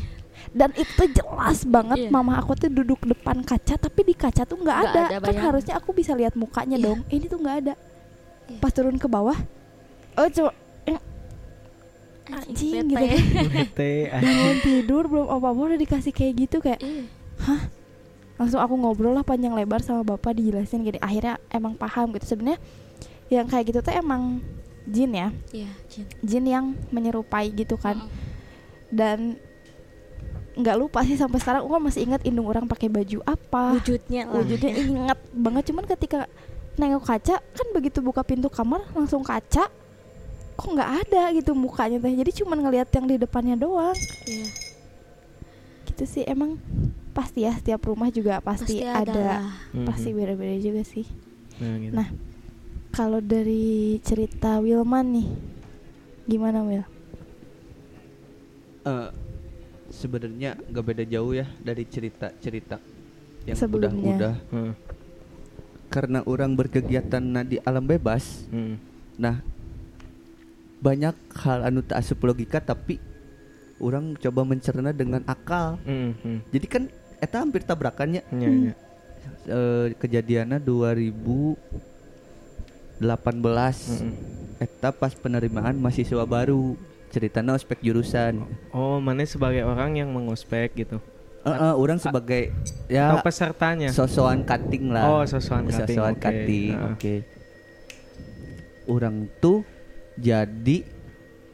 [0.56, 2.10] dan itu jelas banget Iya.
[2.10, 5.76] mama aku tuh duduk depan kaca tapi di kaca tuh nggak ada, ada kan harusnya
[5.76, 6.84] aku bisa lihat mukanya Iya.
[6.88, 7.00] dong.
[7.12, 7.74] Ini tuh nggak ada.
[8.46, 8.58] Iya.
[8.62, 9.34] pas turun ke bawah
[10.16, 10.54] oh coba
[10.86, 11.00] eh,
[12.30, 12.94] Anjing, gitu.
[13.10, 13.10] Kan.
[13.78, 14.06] anjing.
[14.10, 17.06] Bangun tidur belum apa-apa udah dikasih kayak gitu kayak Ih,
[18.38, 20.98] langsung aku ngobrol lah panjang lebar sama bapak dijelasin gini.
[21.02, 22.34] Akhirnya emang paham gitu.
[22.34, 22.58] Sebenarnya
[23.28, 24.38] yang kayak gitu tuh emang
[24.86, 26.06] jin ya Iya, Jin.
[26.20, 27.98] jin yang menyerupai gitu kan
[28.88, 29.34] dan
[30.54, 34.40] nggak lupa sih sampai sekarang aku masih ingat indung orang pakai baju apa Wujudnya lah.
[34.40, 36.24] wujudnya ingat banget cuman ketika
[36.76, 39.68] nengok kaca kan begitu buka pintu kamar langsung kaca
[40.56, 43.92] kok nggak ada gitu mukanya teh jadi cuman ngelihat yang di depannya doang
[44.24, 44.48] Iya.
[45.86, 46.56] gitu sih emang
[47.10, 49.44] pasti ya setiap rumah juga pasti, Pasti ada, ada lah.
[49.72, 49.84] Mhm.
[49.84, 51.04] pasti beda-beda juga sih
[51.56, 51.92] nah, gitu.
[51.92, 52.08] Nah,
[52.96, 55.28] Kalau dari cerita Wilman nih,
[56.24, 56.80] gimana Wil?
[58.86, 59.10] Eh,
[59.92, 62.80] sebenarnya nggak beda jauh ya dari cerita-cerita
[63.44, 64.00] yang Sebelumnya.
[64.16, 64.72] udah-udah Hmm,
[65.86, 68.74] karena orang berkegiatan na di alam bebas hmm.
[69.14, 69.38] nah
[70.78, 72.98] banyak hal anu tak asup logika tapi
[73.78, 76.38] orang coba mencerna dengan akal Hmm, hmm.
[76.50, 76.82] jadi kan
[77.18, 78.74] eta hampir tabrakannya Iya, iya.
[79.46, 80.58] Eh, kejadiannya
[82.98, 83.36] 2018
[83.92, 84.12] Mm-mm.
[84.56, 86.74] eta pas penerimaan mahasiswa baru
[87.08, 90.98] ceritanya ospek jurusan Oh, mana sebagai orang yang mengospek gitu.
[91.42, 92.50] Eh, eh, orang sebagai
[92.86, 93.88] ya Atau pesertanya?
[93.88, 96.20] sosokan cutting lah Oh, sosokan cutting, Sosokan oke.
[96.20, 97.14] cutting, oke
[98.86, 99.66] orang tuh
[100.14, 100.86] jadi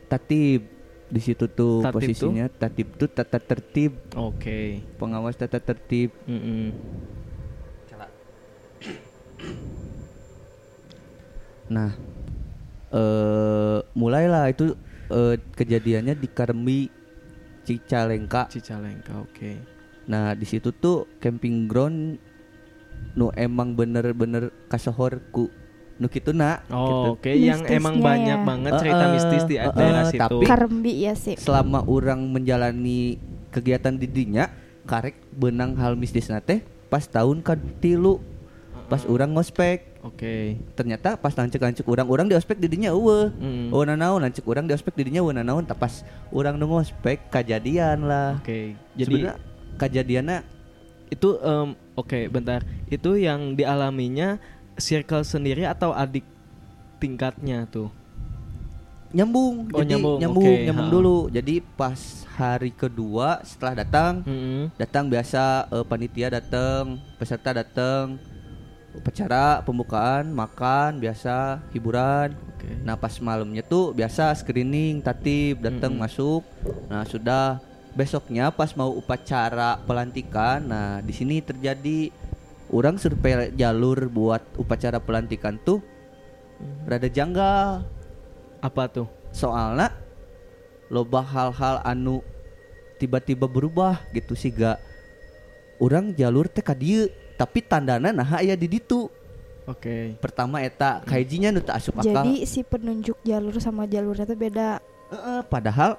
[0.06, 0.68] tatib
[1.08, 4.80] di situ tuh Tatib posisinya tatib tuh tata tertib Oke.
[4.96, 6.72] pengawas tata tertib Mm-mm.
[11.72, 11.90] Nah,
[12.92, 14.76] eh mulailah itu
[15.08, 16.80] eh, kejadiannya di Karembi
[17.62, 18.50] Cicalengka.
[18.50, 19.52] Cicalengka, oke.
[20.04, 22.18] Nah, di situ tuh camping ground
[23.12, 25.50] nu emang bener-bener kasohor ku
[25.96, 26.74] nu kituna gitu.
[26.74, 28.46] Oh, oke yang Mistisnya emang banyak ya.
[28.46, 30.18] banget cerita eh, mistis di eh, daerah situ.
[30.18, 31.34] tapi- Karembi ya sih.
[31.38, 34.50] Selama orang menjalani kegiatan di dinya,
[34.82, 38.18] karek benang hal mistis nate pas tahun ke tilu
[38.86, 40.58] pas orang ngospek Oke.
[40.74, 43.70] ternyata pas lancek-lancek orang orang di ospek didinya eueuh Mm.
[43.70, 48.04] Oh nanaon lancek orang di ospek didinya eueuh nanaon tak pas orang nu ngospek kejadian
[48.04, 48.74] lah Oke.
[48.98, 50.38] jadi Jadi kejadiannya
[51.08, 52.64] itu em, oke, bentar.
[52.88, 54.40] Itu yang dialaminya
[54.74, 56.24] circle sendiri atau adik
[56.96, 57.92] tingkatnya tuh?
[59.12, 60.94] nyambung Oh, jadi nyambung, nyambung oke, nyambung ha.
[60.96, 62.00] dulu jadi pas
[62.32, 64.72] hari kedua setelah datang Mm-mm.
[64.80, 68.16] datang biasa eh, panitia datang peserta datang
[68.92, 72.70] upacara pembukaan makan biasa hiburan Oke.
[72.86, 76.06] Nah pas malamnya tuh biasa screening tatib datang Mm-mm.
[76.06, 76.42] masuk.
[76.86, 77.58] Nah sudah
[77.98, 82.14] besoknya pas mau upacara pelantikan, nah di sini terjadi
[82.70, 85.82] orang survei jalur buat upacara pelantikan tuh
[86.86, 87.82] rada janggal.
[88.62, 89.10] Apa tuh?
[89.34, 89.90] Soalnya
[90.86, 92.22] loba hal-hal anu
[93.02, 94.78] tiba-tiba berubah gitu sih gak.
[95.82, 97.10] Orang jalur teh dieu,
[97.42, 99.10] tapi tandana nah aya di ditu.
[99.66, 100.14] Oke.
[100.22, 102.22] Pertama eta kaijinya nu teu asup akal.
[102.22, 104.78] Jadi si penunjuk jalur sama jalurnya tuh beda.
[105.10, 105.98] Heeh, padahal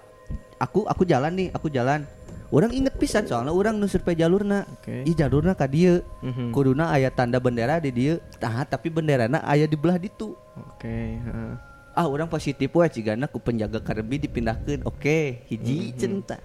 [0.56, 2.08] aku aku jalan nih, aku jalan.
[2.54, 4.64] Orang inget pisan soalnya orang nu survei jalurna.
[4.80, 5.04] Oke.
[5.04, 6.00] Ih jalurna ka dieu.
[6.24, 6.54] Mhm.
[6.56, 8.22] Kuduna aya tanda bendera di dieu.
[8.40, 10.38] Tah, tapi benderana aya di belah ditu.
[10.56, 11.20] Oke.
[11.20, 11.52] heeh.
[11.94, 14.82] Ah, orang positif we cigana ku penjaga karbi dipindahkeun.
[14.86, 15.98] Oke, hiji Mhm.
[15.98, 16.38] cinta.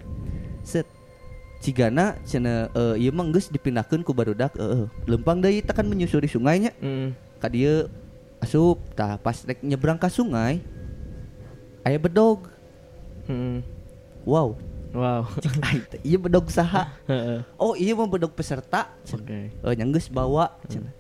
[0.61, 0.97] Set.
[1.59, 4.86] Cigana cenah eh ieu mah geus dipindahkeun ku barudak heeh.
[5.04, 6.70] Lempang deui tekan menyusuri sungainya.
[6.78, 7.12] Mm.
[7.38, 7.90] Ka dieu
[8.38, 8.78] asup.
[8.94, 10.62] Tah, pas rek nyebrang ka sungai
[11.82, 12.46] aya bedog.
[13.26, 13.61] Mm.
[14.24, 14.56] Wow,
[14.88, 15.28] Wow.
[16.00, 17.44] Iya bedog saha Heeh.
[17.56, 19.52] oh iya mah bedog peserta Oke.
[19.61, 20.92] oh nyanggeus bawa cenah.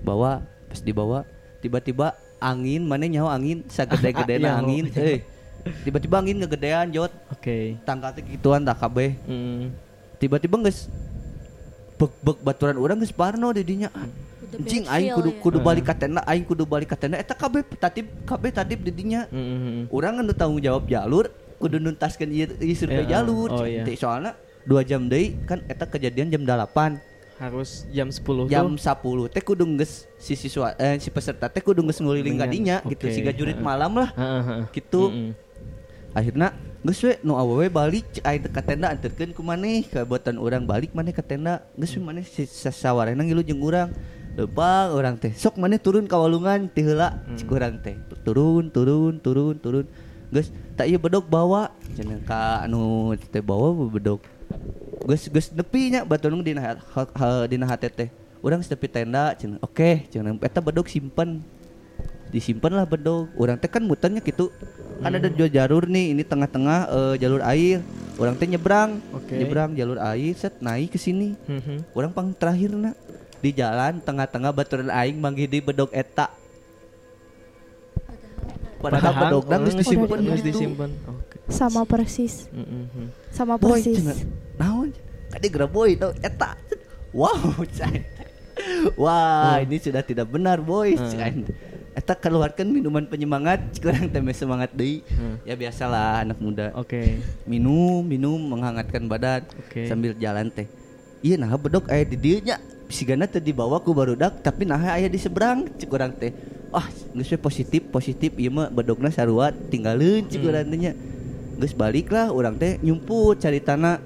[0.00, 1.28] bawa pas dibawa
[1.60, 5.20] tiba-tiba angin mana nyawa angin sagede-gede Ya, angin eh
[5.84, 7.76] tiba-tiba angin ngegedean jot Oke.
[7.84, 9.68] tangkatnya gituan tak kabeh Mm.
[10.16, 10.88] Tiba-tiba geus
[11.96, 13.88] bek bek baturan orang geus parno di dinya
[14.46, 15.38] Udah Anjing aing kudu ya.
[15.42, 18.92] kudu balik ka tenda aing kudu balik ka tenda eta kabeh tatib kabeh tatib di
[18.92, 19.90] dinya Mm-mm.
[19.90, 23.82] orang anu tanggung jawab jalur kudu nuntaskeun ieu ieu survei Ya, jalur oh iya.
[23.82, 27.00] Teh, soalnya dua jam deui kan eta kejadian jam 8
[27.36, 29.26] Harus jam 10 jam tuh.
[29.28, 33.02] 10 teh kudu geus si siswa eh, si peserta teh kudu geus nguliling kadinya gitu
[33.02, 33.64] oke, siga jurit heeh.
[33.64, 34.64] malam lah Heeh, heeh.
[34.70, 35.30] gitu Mm-mm.
[36.12, 36.54] akhirnya
[36.86, 40.62] geus we nu awewe balik cek aing ka tenda anterkeun ku maneh ka buatan urang
[40.62, 41.66] balik maneh ka tenda.
[41.74, 43.90] Geus we maneh si sasawarena ngilu jeung urang.
[44.94, 47.98] Orang teh sok maneh turun ka walungan teh heula cik urang teh.
[48.22, 49.86] Turun turun turun turun.
[50.30, 51.74] Geus tak ieu bedog bawa.
[51.98, 54.22] Cenah ka anu teh bawa bedog
[55.06, 56.78] geus geus nepi nya baturan dina
[57.46, 58.08] dina hate teh
[58.42, 61.42] urang nepi tenda cenah oke cenah eta bedog simpen
[62.36, 64.52] disimpan lah bedog orang teh kan muternya gitu
[64.98, 67.80] kan ada dua jalur nih ini tengah-tengah eh, jalur air
[68.14, 69.32] orang teh nyebrang Oke.
[69.34, 71.92] nyebrang jalur air set naik ke sini Mhm.
[71.92, 72.92] orang pang terakhir na
[73.36, 76.28] di jalan tengah-tengah baturan aing manggih di bedog eta
[78.76, 80.44] padahal bedog geus gitu.
[80.44, 80.90] disimpan.
[81.08, 81.36] Oke.
[81.48, 83.08] Sama persis, Mm-mm.
[83.30, 84.02] sama boy persis.
[84.56, 84.90] naon
[85.28, 86.58] kade geura boy tau eta
[87.10, 87.38] wow
[87.76, 88.02] cai.
[88.94, 91.44] wah ini sudah tidak benar boy Hmm.
[91.96, 95.40] Eta keluarkan minuman penyemangat kurang teh semangat deui Hmm.
[95.48, 97.24] ya biasalah anak muda Oke.
[97.48, 99.88] minum minum menghangatkan badan Oke.
[99.88, 100.68] sambil jalan teh
[101.24, 102.60] iya nah bedog aya di nya
[102.92, 106.36] sigana teh dibawa ku barudak tapi nah aya di seberang cik urang teh
[106.68, 106.84] ah
[107.16, 110.68] geus positif positif ieu mah bedogna sarua tinggalin cik Hmm.
[110.68, 110.92] teh nya
[111.56, 113.96] geus balik lah urang teh nyumput cari tanah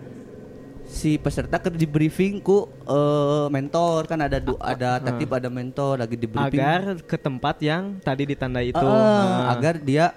[0.91, 5.95] si peserta ke di briefing ku eh, mentor kan ada du- ada tatip ada mentor
[5.97, 8.76] lagi di briefing agar ke tempat yang tadi ditandai itu.
[8.76, 9.55] Eh, Ah.
[9.55, 10.11] agar dia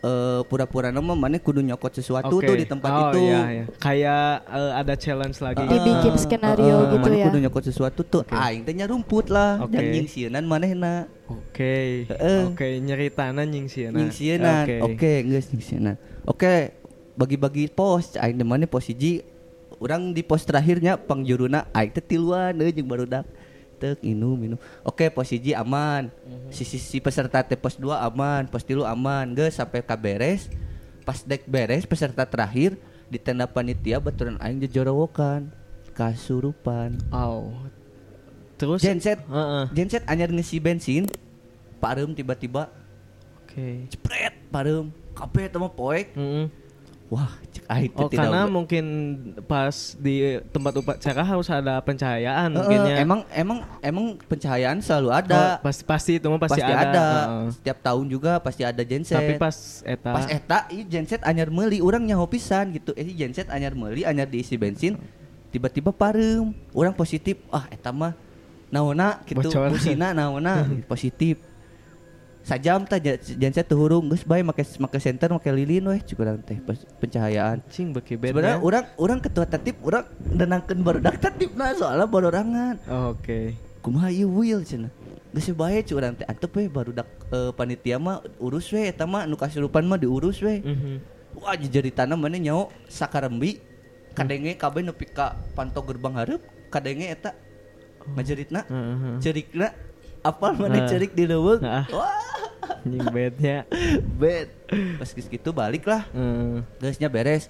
[0.00, 2.42] eh, pura-pura nama mana kudu nyokot sesuatu Oke.
[2.42, 3.64] tuh di tempat Oh, itu iya, iya.
[3.76, 5.60] Kayak eh, ada challenge lagi.
[5.62, 7.26] Dibikin skenario Eh, gitu mana ya.
[7.28, 9.72] kudu nyokot sesuatu tuh aing teh nya rumput lah Oke.
[9.72, 12.08] dan nyingsieunan manehna Oke.
[12.08, 12.40] Heeh.
[12.48, 13.94] Oke, nyeritana nyingsieunan.
[13.94, 14.76] nyingsieunan Oke.
[14.82, 15.94] oke geus nyingsieunan
[16.24, 16.54] oke
[17.12, 19.20] bagi-bagi pos aing teh mana pos hiji
[19.80, 23.24] urang di pos terakhirnya pangjuruna aing teh tiluan euy jeung barudak
[23.80, 24.60] tek minum minum.
[24.84, 26.12] Oke pos hiji aman.
[26.52, 29.32] Si, si, si peserta teh pos 2 aman pos tilu aman.
[29.32, 30.52] Geus sampai ka beres.
[31.08, 32.76] Pas dek beres peserta terakhir
[33.08, 35.48] di tenda panitia baturan aing jejorowokan
[35.96, 37.00] kasurupan.
[37.08, 37.56] Oh.
[38.60, 38.84] Terus?
[38.84, 39.24] Genset.
[39.24, 39.64] Heeh.
[39.72, 41.08] genset anyar ngisi bensin
[41.80, 42.68] pareum tiba-tiba.
[43.40, 43.88] Oke.
[43.88, 46.12] jepret pareum kabeh teh mah poek.
[46.12, 46.52] Mm-mm.
[47.10, 48.46] Wah cek aing Oh, tidak karena ulah.
[48.48, 48.84] mungkin
[49.44, 50.14] pas di
[50.48, 52.94] tempat upacara harus ada pencahayaan Heeh, mungkinnya.
[52.96, 57.46] emang emang emang pencahayaan selalu Oh, ada pasti pasti itu mah pasti, pasti, ada, Heeh.
[57.52, 59.18] setiap tahun juga pasti ada genset.
[59.18, 60.10] Tapi pas eta.
[60.12, 62.94] Pas eta i genset anyar meuli urang nyaho pisan gitu.
[62.94, 64.94] Eh genset anyar meuli anyar diisi bensin
[65.50, 68.14] tiba-tiba pareum orang positif ah eta mah
[68.70, 69.50] naona gitu.
[69.50, 69.74] Bocor.
[69.74, 71.42] musina naona positif
[72.40, 76.40] sajam gen- genset teu hurung geus bae make make center make lilin weh cuk urang
[76.40, 76.56] teh
[76.96, 78.64] pencahayaan cing beki bed sebenarnya ya.
[78.64, 83.54] orang orang ketua tatip orang nenangkeun barudak tatipna soalnya barorangan Oh, Oke.
[83.80, 84.88] kumaha ieu will cenah
[85.30, 89.28] geus bae cuk urang teh antep we barudak eh, panitia mah urus we eta mah
[89.28, 90.96] nu kasurupan mah diurus we Mhm.
[91.36, 93.60] wah jejeritana mana nyaho sakarembi
[94.10, 97.36] kadenge kabeh nepi ka pantau gerbang hareup kadenge eta
[98.10, 99.14] ngajeritna Heeh.
[99.20, 99.70] cerikna
[100.20, 101.84] apal mana cerik di leuweung Ah.
[101.90, 102.30] wah.
[102.80, 103.68] Anjing bednya.
[104.16, 104.48] bet
[104.96, 106.06] pas geus kitu balik lah.
[106.12, 106.64] Heeh.
[106.80, 107.48] geusnya beres.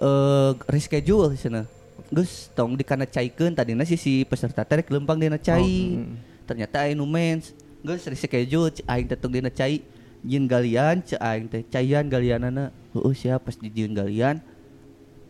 [0.00, 1.64] Eh reschedule sana.
[2.12, 5.62] Geus tong dikana caikeun tadina si si peserta teh rek lempang dina cai.
[5.62, 6.44] Oh, mm.
[6.44, 7.56] ternyata nu mens.
[7.80, 9.80] Geus reschedule aing teh tong dina cai.
[10.26, 12.74] Jieun galian aing teh caian galianana.
[12.92, 14.42] Heueuh sia pas di jieun galian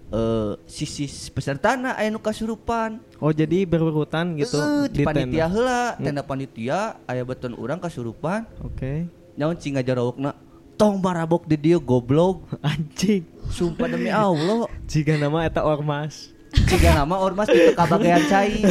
[0.08, 5.52] eh si si pesertana aya nu kasurupan Oh jadi berurutan gitu Eueuh, di panitia tenda.
[5.52, 9.04] heula tenda panitia aya beton urang kasurupan Oke.
[9.36, 10.32] nyaon cing ngajarawokna
[10.78, 13.26] tong marabok di dieu goblok Anjing.
[13.52, 16.32] sumpah demi Allah Jika nama eta ormas.
[16.48, 18.64] Jika nama ormas itu kabagean cai.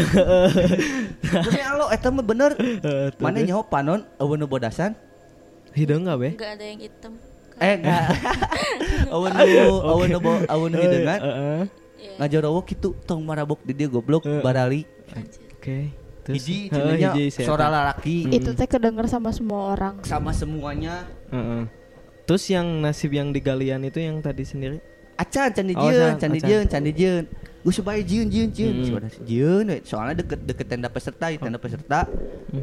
[1.46, 2.58] Demi Allah eta mah bener.
[3.22, 4.98] Mana nyaho panon nu bodasan?
[5.78, 6.30] Hidung enggak be?
[6.34, 7.14] nggak ada yang hitam
[7.58, 8.06] Eh enggak.
[9.10, 10.78] Eueun nu eueun nu eueun nu.
[10.78, 11.66] Iya.
[12.22, 14.42] Ngajarawok kitu tong marabok di dia goblok Heeh.
[14.42, 14.82] barali.
[15.58, 15.90] Oke.
[16.28, 20.04] Terus Hiji cenanya suara lalaki Itu teh kedenger sama semua orang.
[20.04, 21.08] sama semuanya.
[21.32, 21.66] Heeh.
[22.28, 24.84] Terus yang nasib yang di galian itu yang tadi sendiri?
[25.18, 26.36] Acan can Oh, dijieun, acan, can acan.
[26.38, 27.24] dijieun, can dijieun.
[27.66, 28.76] Gus bae jieun jieun jieun.
[28.80, 28.86] Mm.
[28.86, 29.78] Suara jieun we.
[29.82, 32.06] Soalnya deket deket tenda peserta, tenda peserta.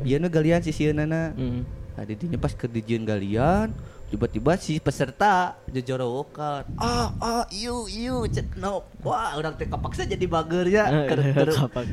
[0.06, 1.32] Ieu nu galian sisieunana.
[1.34, 1.60] Mm.
[1.94, 3.72] Nah, didinya pas ke dijieun galian,
[4.08, 6.64] tiba-tiba si peserta jejorowokan.
[6.78, 8.84] Ah, ah, iu, iu, cek no.
[9.02, 10.84] Wah, orang teh kapaksa jadi bager ya.
[10.86, 11.48] Eh, Ker, ker,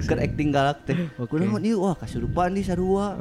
[0.05, 0.95] ker acting galak teh.
[1.17, 1.81] Kunaon ieu?
[1.81, 3.17] Wah, kasurupan di sarua.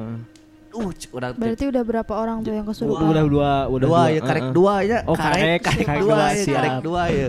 [0.71, 1.41] Uh, cek orang teh.
[1.43, 3.09] Berarti udah berapa orang tuh yang kesurupan?
[3.11, 4.99] udah dua, udah dua, ya karek dua ya.
[5.07, 7.29] Oh, karek, karek, karek dua, dua, ya, karek dua ya.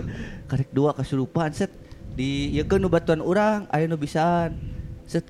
[0.50, 1.72] Karek dua kasurupan set
[2.12, 4.54] di ieu nu batuan urang, aya nu bisaan.
[5.08, 5.28] Set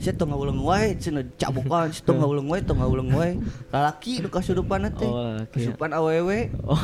[0.00, 0.04] keluarkeun.
[0.04, 3.32] Set tong ngawuleung wae cenah cabukan, set tong ngawuleung wae, tong ngawuleung wae.
[3.68, 5.04] Lalaki nu kasurupan teh.
[5.04, 5.44] Oh, ya.
[5.52, 6.38] Kasurupan awewe.
[6.64, 6.80] Oh,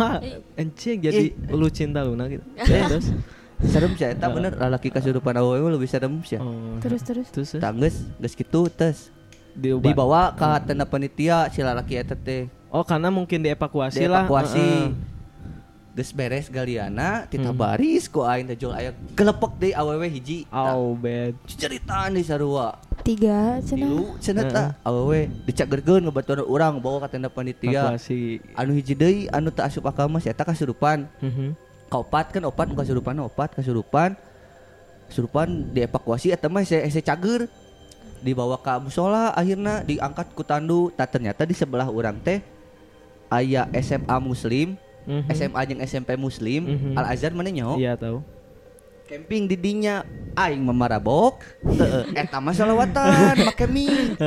[0.61, 2.45] anjing jadi lu cinta Luna gitu.
[2.61, 3.09] Ya, terus.
[3.73, 6.37] Serem sih eta bener lalaki kasurupan awewe lebih serem sih.
[6.37, 6.77] Oh.
[6.85, 7.33] Terus terus.
[7.33, 7.57] Terus?
[7.57, 9.09] Tangges geus kitu tes
[9.57, 12.53] dibawa ka tenda panitia si lalaki eta teh.
[12.69, 14.29] Oh, karena mungkin dievakuasi, lah.
[14.29, 14.93] dievakuasi.
[15.97, 17.57] Geus beres galiana tita Hmm.
[17.57, 21.33] baris ku aing teh jol aya gelepek deui awewe hiji Oh, bad.
[21.49, 23.89] ceritaan di sarua Tiga cenah.
[23.89, 28.45] tilu cenah ta awewe dicagerkeun ngebatuan urang bawa ka tenda panitia Evakuasi.
[28.53, 31.57] anu hiji deui anu teu asup akal mah si eta kasurupan Mhm.
[31.89, 34.13] kaopat kan opat kasurupan opat kasurupan
[35.07, 37.49] kasurupan dievakuasi eta mah ese cager
[38.19, 42.43] dibawa ka musola akhirnya diangkat ku tandu tak ternyata di sebelah urang teh
[43.29, 44.75] aya SMA muslim
[45.07, 45.31] Mhm.
[45.31, 46.93] SMA jeung SMP muslim Mhm.
[46.95, 48.21] Al Azhar mana nyaho Iya tahu.
[49.07, 50.03] camping di dinya
[50.35, 51.39] aing memarabok
[52.19, 54.19] eta mah salawatan make mie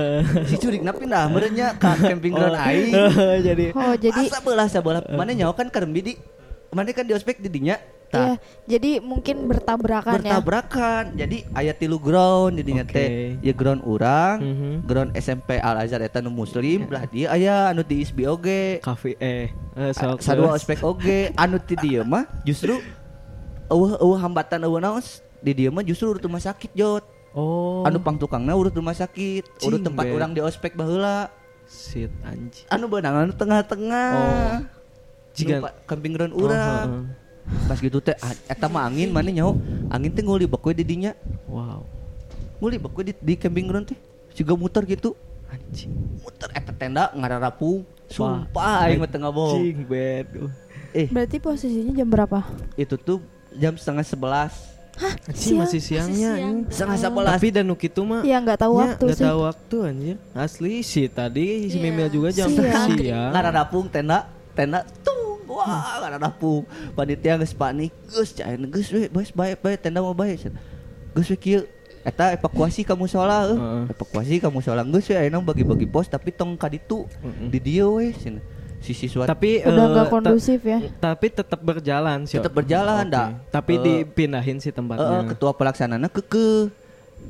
[0.47, 2.95] si curigna pindah merenya ka camping ground aing?
[3.43, 6.13] Jadi Oh, jadi Asa belah sabelah mana nyaho kan karembi di
[6.71, 7.77] mana kan di ospek di dinya
[8.09, 8.33] Tah.
[8.33, 8.33] Iya,
[8.65, 10.33] jadi mungkin bertabrakan, ya.
[10.33, 12.89] bertabrakan jadi ayat tilu ground jadinya Oke.
[12.91, 13.09] teh
[13.39, 14.71] ya ground urang Mhm.
[14.81, 19.13] ground SMP Al Azhar eta nu muslim belah dia aya anu di ISBI oge Kafe
[19.15, 22.81] eh eh, sok sadua ospek oge anu ti dieu mah justru
[23.67, 27.85] eueuh eueuh hambatan eueuh naos di dieu mah justru urut rumah sakit jot Oh.
[27.85, 31.29] anu pangtukangna urut rumah sakit urut tempat orang di ospek baheula
[31.63, 32.65] shit anjing.
[32.67, 34.57] anu beunang anu tengah-tengah Oh.
[35.41, 37.09] Cigan- camping ground Oh, urang
[37.65, 38.13] pas gitu teh
[38.45, 41.81] eta mah angin mana nyaho angin teh nguli bek we di dinya Wow.
[42.59, 43.97] nguli bek we di, di camping ground teh
[44.31, 45.17] juga muter gitu
[45.47, 45.89] Anjing.
[46.19, 49.65] muter eta tenda ngararapu sumpah aing mah tengah bohong.
[49.81, 50.45] Uh,
[50.91, 52.45] eh Berarti posisinya jam berapa?
[52.75, 53.17] itu tuh
[53.51, 54.53] jam setengah sebelas
[55.25, 55.59] Anjing Siang.
[55.59, 56.37] masih siangnya siang.
[56.37, 56.57] anjing.
[56.69, 59.25] setengah sebelas Tapi dan nu kitu mah Ya nggak tahu nya waktu nggak sih.
[59.25, 60.15] tahu waktu anjir.
[60.35, 61.83] Asli sih tadi si Iya.
[61.83, 62.93] Mimil juga jam Siang.
[62.93, 63.31] siang.
[63.31, 64.85] ngararapung tenda tenda
[65.59, 70.39] wah ngararapung panitia geus panik geus cain geus we geus bae bae tenda mau bae
[71.11, 71.67] geus we kieu
[71.99, 73.83] eta evakuasi kamu sholat Heeh.
[73.91, 77.47] evakuasi kamu sholat geus we ayeuna bagi-bagi pos tapi tong ka ditu Mm-mm.
[77.47, 78.39] di dieu we cenah.
[78.79, 80.79] si siswa Tapi Udah eh, nggak ta- kondusif ya.
[80.97, 82.39] Tapi tetap berjalan sih.
[82.39, 83.11] Tetap berjalan, Oke.
[83.11, 83.27] dah.
[83.51, 85.27] Tapi Eh, dipindahin sih Heeh, tempatnya.
[85.27, 86.71] ketua pelaksananya keke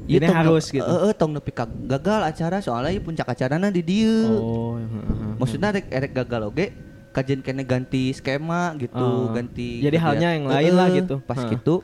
[0.05, 0.85] Ini harus gitu.
[0.85, 4.29] Heeh, tong nepi ka gagal acara soalnya puncak acarana di dieu.
[4.29, 5.31] Oh, heeh, heeh.
[5.35, 6.69] Maksudnya rek erek gagal oge
[7.09, 9.33] kajian kene ganti skema gitu, Oh.
[9.33, 11.15] ganti Jadi halnya yang lain lah gitu.
[11.21, 11.55] Pas Heeh.
[11.55, 11.81] gitu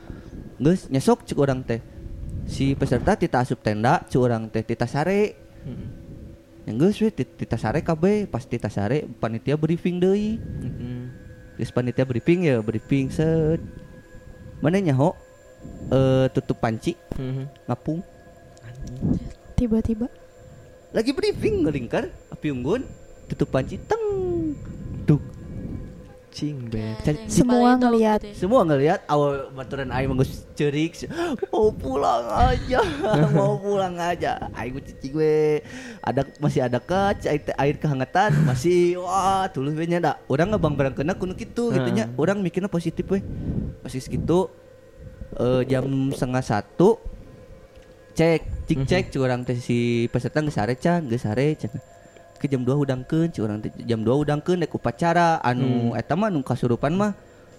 [0.56, 1.82] geus nyesok cek urang teh.
[2.46, 5.34] Si peserta tita asup tenda, cek urang teh tita sare.
[5.62, 5.88] Mm-mm.
[6.64, 10.38] Yang geus we tit- tita sare kabeh, pas tita sare panitia briefing deui.
[10.38, 10.98] Mm-mm.
[11.54, 13.60] Geus panitia briefing ya, briefing set.
[14.58, 15.12] Mana nyaho
[15.88, 17.66] eh tutup panci Mhm.
[17.66, 18.00] ngapung
[19.52, 20.06] Tiba-tiba.
[20.92, 22.86] lagi briefing ngelingkar api unggun
[23.26, 24.00] tutup panci teng
[25.06, 25.22] tuh
[26.28, 27.00] Cing, bad.
[27.00, 28.20] Cari- Semua ngeliat.
[28.20, 28.36] gitu ya.
[28.36, 30.92] semua ngelihat awal baturan aing menggus cerik
[31.48, 32.84] mau pulang aja
[33.32, 34.52] mau pulang aja.
[34.52, 35.64] Aing gue cici gue
[36.04, 40.76] ada masih ada kaca air, air kehangatan masih wah tulus we nya da orang ngebang
[40.76, 42.20] barang kena kuno gitu gitu nya Heeh.
[42.20, 43.24] orang mikirnya positif we.
[43.80, 44.52] Masih segitu
[45.40, 47.00] eh, jam setengah satu
[48.12, 51.72] cek cik cek curang teh si peserta geus sare can geus sare can
[52.46, 56.40] ke jam 2 udangkeun curang teh jam 2 udangkeun dek upacara anu eta mah anu
[56.40, 57.12] kasurupan mah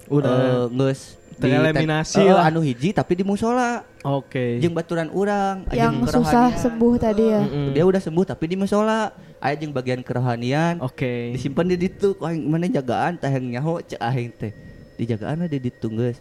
[0.08, 0.32] Udah.
[0.32, 2.48] eh, geus di- tereliminasi eh, lah.
[2.48, 4.58] anu hiji tapi di musola Oke.
[4.58, 7.44] jeung baturan urang Yang susah sembuh tadi ya.
[7.44, 7.76] Mm-mm.
[7.76, 11.36] dia udah sembuh tapi di musola aya jeung bagian kerohanian Oke.
[11.36, 14.56] disimpan di ditu aing mana jagaan teh yang nyaho cek aing teh
[14.96, 16.18] dijagaan di ditu geus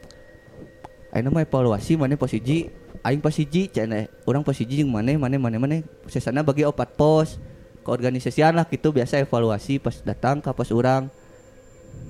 [1.08, 2.68] ayeuna mah evaluasi mana posiji
[3.00, 7.38] aing posiji cenah urang posiji jeung maneh maneh maneh maneh sesana bagi opat pos
[7.86, 11.06] keorganisasian lah gitu biasa evaluasi pas datang ke pos urang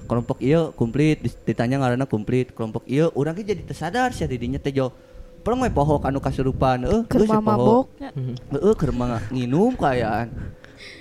[0.09, 4.57] kelompok iya komplit ditanya ngaranna komplit kelompok iya urang ge jadi tersadar sia di dinya
[4.57, 4.89] teh jo
[5.47, 7.87] Perang we poho anu kasurupan Ke geus we mama poho.
[7.87, 7.87] bok.
[8.03, 8.35] Mhm.
[8.51, 10.27] Heeh, keur mah nginum kayaan.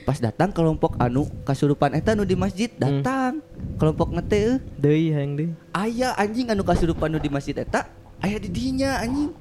[0.05, 3.01] Pas datang kelompok anu kasurupan eta anu di masjid Hmm.
[3.01, 3.33] datang.
[3.81, 4.57] Kelompok nete eueuh.
[4.77, 5.49] Deui hayang deui.
[5.73, 7.89] Aya anjing anu kasurupan anu di masjid eta
[8.21, 9.33] aya di dinya anjing.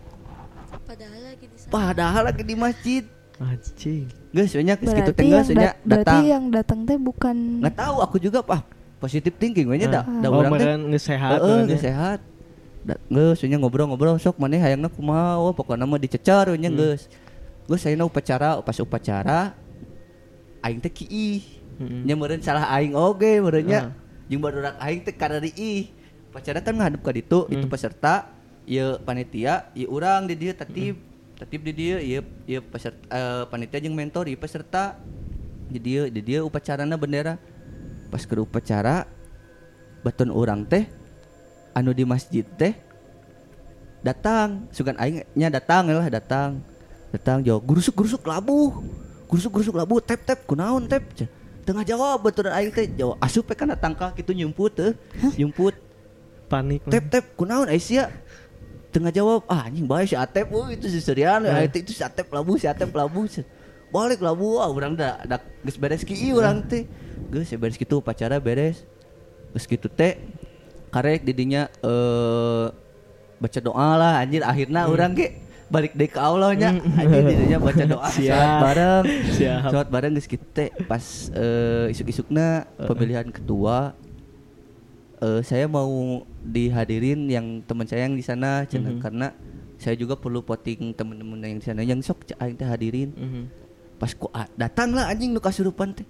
[0.89, 1.69] Padahal lagi di sana.
[1.69, 3.05] Padahal lagi di masjid.
[3.35, 4.07] Anjing.
[4.31, 6.23] Geus we nya geus kitu Berarti teh yang geus we nya dat- berarti datang.
[6.25, 8.63] yang datang teh bukan Nggak tahu aku juga Pak.
[8.97, 10.67] Positif thinking we nya da, da oh, urang teh.
[10.89, 11.31] geus sehat.
[11.37, 11.85] Heeh, geus ya.
[11.85, 12.19] sehat.
[13.09, 16.79] Geus we nya ngobrol-ngobrol sok maneh hayangna kumaha wah pokona mah dicecer we nya Hmm.
[16.79, 17.11] geus.
[17.65, 19.57] Geus ayeuna upacara, pas upacara
[20.61, 21.43] aing teh kiih.
[21.75, 22.07] Mm-mm.
[22.07, 23.87] nya meureun salah aing oge meureun nya Ah.
[24.25, 25.91] jeung barudak aing teh kada ih
[26.31, 27.69] pacara kan ngadep ka ditu itu Hmm.
[27.69, 28.31] peserta
[28.63, 30.95] ieu panitia ieu urang di dieu tatib
[31.35, 34.99] tatib di dieu ieu ieu peserta eh, panitia jeung mentor ieu peserta.
[35.65, 37.41] Di dieu di dieu upacarana bendera.
[38.13, 39.09] Pas ke upacara
[40.05, 40.87] baton urang teh
[41.75, 42.77] anu di masjid teh
[44.05, 44.69] datang.
[44.71, 46.63] Sugan aing nya datang lah datang.
[47.11, 48.83] Datang jauh gurusuk gurusuk labu
[49.31, 51.01] gurusuk gurusuk labu tep tep kunaon Cah.
[51.65, 52.87] tengah jawab betul aing teh.
[52.95, 54.93] Jawab asup we kana tangkal kitu nyumput teh
[55.35, 55.75] nyumput.
[56.45, 56.85] Panik.
[56.87, 58.13] tep tep kunaon Aisyah
[58.95, 61.67] tengah jawab ah anjing bae si Atep oh itu si Serian Eh.
[61.67, 63.43] itu si Atep labu si Atep labu Cah.
[63.91, 66.87] balik labu ah urang da da geus beres ki ieu urang teh.
[67.29, 68.87] Geus ya beres kitu pacara beres.
[69.51, 70.19] Geus kitu teh
[70.89, 72.67] karek didinya eh
[73.35, 74.95] baca doa lah anjir akhirnya Hmm.
[74.95, 75.29] orang ge
[75.65, 76.71] balik deh ke Allah nya.
[76.75, 79.05] Anjir didinya baca doa sholat bareng.
[79.65, 83.95] Sholat bareng geus kitu teh pas eh, isuk-isukna pemilihan ketua
[85.25, 85.89] eh saya mau
[86.39, 89.01] dihadirin yang teman saya yang di sana cenah Mhm.
[89.01, 89.27] karena
[89.75, 91.81] saya juga perlu voting teman-teman yang di sana.
[91.83, 93.11] Yang sok aing teh hadirin.
[93.11, 93.45] Mhm.
[93.95, 96.05] pas ku ah, datang lah anjing nu kasurupan teh.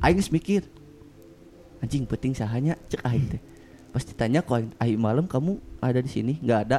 [0.00, 0.64] Aing geus mikir
[1.78, 3.40] anjing penting sahanya cek aing teh.
[3.88, 6.34] Pas ditanya kok aing malam kamu ada di sini?
[6.40, 6.78] Nggak ada.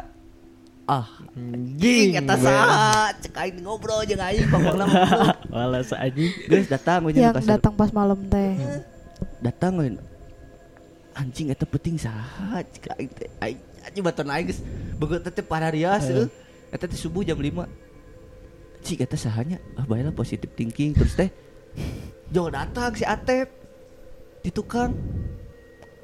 [0.83, 1.05] Ah
[1.37, 2.41] Anjing, eta Ben.
[2.41, 3.13] saha?
[3.15, 6.31] Cek aing ngobrol jeung aing pokokna ngobrol Walas anjing.
[6.49, 8.57] geus datang we yang datang pas malam teh.
[9.39, 9.95] Datang we
[11.19, 12.95] anjing eta penting saha cek
[13.43, 14.63] aing anjing baton aing geus
[14.95, 16.25] beungeut teh pararias Heeh.
[16.25, 16.27] euy
[16.71, 17.67] eta teh subuh jam 5
[18.79, 21.27] cik eta sahanya ah baiklah positive thinking terus teh
[22.31, 23.51] jo datang si Atep
[24.39, 24.95] di tukang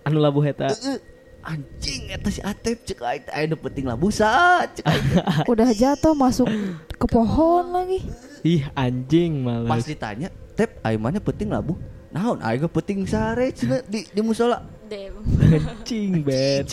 [0.05, 0.68] Anu labu eta.
[0.70, 0.99] Heeh.
[1.41, 5.24] anjing eta si Atep cek aing aya nu penting cek aing teh.
[5.55, 6.49] udah jatuh masuk
[6.99, 8.03] ke pohon lagi
[8.45, 9.88] Ih anjing pas malas.
[9.88, 11.80] ditanya Tep aing mana penting labu
[12.16, 14.63] naon aing ge penting sare cenah di di musola.
[14.88, 16.72] Anjing bet.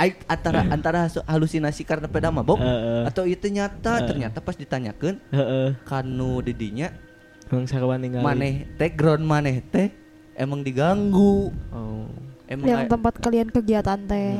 [0.00, 3.06] aing antara antara halusinasi karena peda mabok Heeh.
[3.06, 5.76] atau itu nyata ternyata pas ditanyakan Heeh.
[5.84, 6.90] kanu didinya
[7.46, 8.24] Emang sarwan ningali.
[8.24, 9.94] maneh teh ground maneh teh
[10.34, 12.10] emang diganggu Oh.
[12.50, 14.32] emang yang tempat kalian kegiatan teh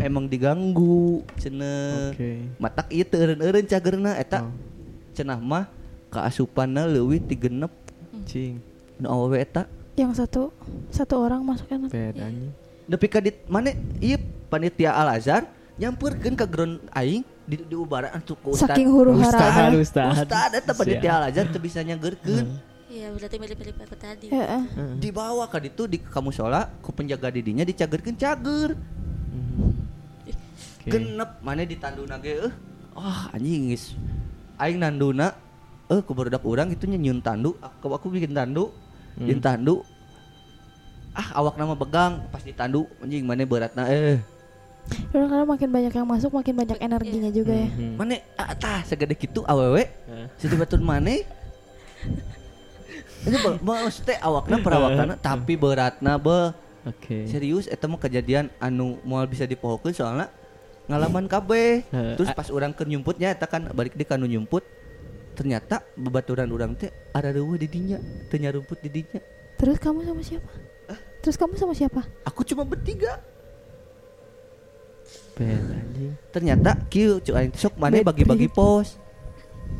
[0.00, 2.56] emang diganggu cenah Oke.
[2.56, 4.54] matak ieu teu eureun-eureun cagerna eta Oh.
[5.12, 5.68] cenah mah
[6.08, 7.72] kaasupanna leuwih ti genep
[8.24, 8.58] Cing.
[8.96, 10.52] Nu awewe eta yang satu
[10.88, 12.52] satu orang masuknya Bet anjing.
[12.86, 14.16] nepi ka dit mana ieu
[14.46, 18.12] panitia Al Azhar nyamperkeun ka ground aing di di ustad
[18.56, 20.12] saking huru Ustad, hara ustad.
[20.14, 24.26] ustad eta panitia Al Azhar bisa nyanggeurkeun Iya berarti mirip-mirip aku tadi.
[24.30, 24.62] Heeh.
[24.62, 24.92] Heeh.
[25.02, 28.78] dibawa ka ditu di ka musola ku penjaga didinya dicagerkeun cager
[29.26, 29.68] Mhm.
[30.86, 30.88] Oke.
[30.88, 32.54] genep mana ditanduna ge eh
[32.94, 33.98] ah anjing geus
[34.56, 35.34] aing nanduna
[35.86, 38.70] eh ku barudak urang itu nyun tandu aku aku bikin tandu
[39.16, 39.24] Hmm.
[39.24, 39.80] din tandu
[41.10, 44.18] ah awak nama begang pas ditandu anjing mana beratna eh
[45.10, 47.66] Orang karena makin banyak yang masuk makin banyak energinya juga ya.
[47.66, 47.92] Mhm.
[47.96, 50.24] mana ah, tah segede kitu awewe Heeh.
[50.36, 51.10] Siti batun mana
[53.26, 56.52] ini ba- maksudnya awakna perawakana tapi beratna be
[56.86, 57.26] Oke.
[57.26, 60.30] serius eta mah kejadian anu moal bisa dipohokeun soalnya
[60.86, 62.14] ngalaman kabeh Heeh.
[62.14, 64.62] terus pas orang ke nyumputnya eta kan balik di kanu nyumput
[65.36, 68.00] ternyata bebaturan orang teh ada reueuh di dinya
[68.32, 69.20] teu nyarumput di dinya
[69.56, 70.52] Terus kamu sama siapa?
[71.24, 72.00] Terus kamu sama siapa?
[72.24, 73.20] aku cuma bertiga
[75.36, 76.12] anjing.
[76.32, 78.56] ternyata kieu cuk aing sok mana bagi-bagi trip.
[78.56, 78.96] pos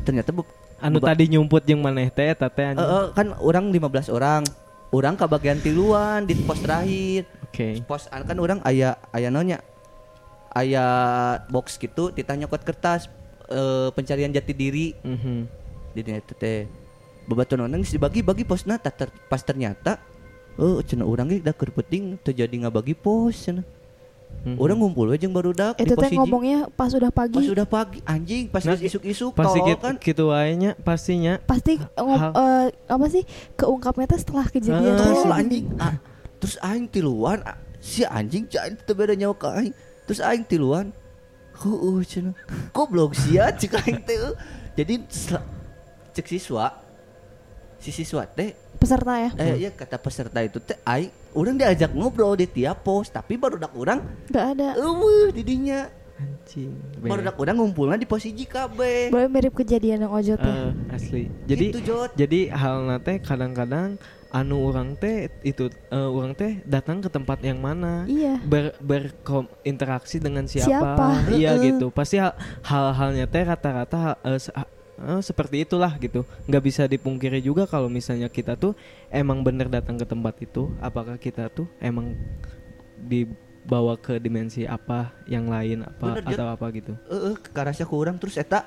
[0.05, 4.13] ternyata be- Anu tadi nyumput jeung maneh teh eta teh eh, eh, kan orang 15
[4.13, 4.45] orang
[4.93, 7.81] orang ke bagian tiluan di pos terakhir Oke.
[7.89, 9.57] pos kan orang aya aya nonya
[10.53, 10.85] aya
[11.49, 13.09] box gitu ditanya kot kertas
[13.47, 15.37] eh, pencarian jati diri Mhm.
[15.91, 16.59] di dinya teh teh
[17.25, 19.99] bebaturan orang dibagi-bagi posna tak ter- pas ternyata
[20.55, 23.65] oh cenah urang ge da keur penting terjadi ngabagi pos cenah
[24.37, 24.59] Mhm.
[24.59, 27.47] orang ngumpul we jeung barudak di Itu pos teh ngomongnya pas udah pas pagi.
[27.47, 30.23] udah pagi anjing pas Nah, isuk-isuk pasti gitu, kan gitu
[30.55, 31.39] nya pastinya.
[31.41, 33.23] Pasti ngom, eh, apa sih
[33.55, 34.99] keungkapnya teh setelah kejadian Ah.
[34.99, 35.95] Tolol anjing Ah,
[36.37, 39.73] terus aing tiluan ah, si anjing cai teu beda nyawa ka aing
[40.05, 40.91] terus aing tiluan
[41.59, 42.35] heueuh cenah
[42.69, 44.17] goblok sia cek aing teh
[44.73, 44.93] jadi
[46.11, 46.73] cek siswa
[47.77, 49.29] si siswa teh Peserta ya.
[49.35, 53.73] eh iya kata peserta itu teh aing urang diajak ngobrol di tiap pos tapi barudak
[53.73, 54.73] urang Gak ada.
[54.75, 56.73] eueuh di dinya Anjing.
[56.97, 57.09] Bet.
[57.09, 60.53] barudak urang ngumpulna di pos hiji kabeh Boleh mirip kejadian yang ojot ya.
[60.65, 61.23] Eh, asli.
[61.45, 62.09] Jadi Gitu, Jot.
[62.13, 67.57] jadi hal nate kadang-kadang anu orang teh itu eh, orang teh datang ke tempat yang
[67.57, 68.03] mana?
[68.03, 68.39] Iya.
[68.41, 71.05] ber berinteraksi dengan siapa, Siapa?
[71.31, 71.87] iya gitu.
[71.89, 76.27] Pasti hal- hal-halnya teh rata-rata eh, se- eh, seperti itulah gitu.
[76.43, 78.75] Nggak bisa dipungkiri juga kalau misalnya kita tuh
[79.07, 82.11] emang bener datang ke tempat itu apakah kita tuh emang
[82.97, 86.93] dibawa ke dimensi apa yang lain apa Bener, atau apa gitu?
[87.05, 88.65] Heeh, karasnya ku urang terus eta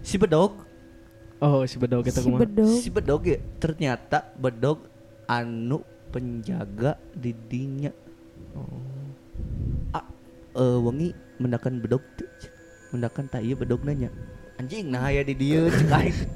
[0.00, 0.62] si bedog.
[1.38, 2.70] Oh si bedog kita Si bedog.
[2.78, 4.91] si bedog ya ternyata bedog
[5.26, 7.92] anu penjaga di dinya
[9.96, 10.04] ah
[10.56, 11.10] eh, wengi
[11.40, 12.04] mendakan bedog
[12.92, 14.12] mendakan tak iya bedog nanya.
[14.60, 16.18] Anjing nah ya di dia cek aing.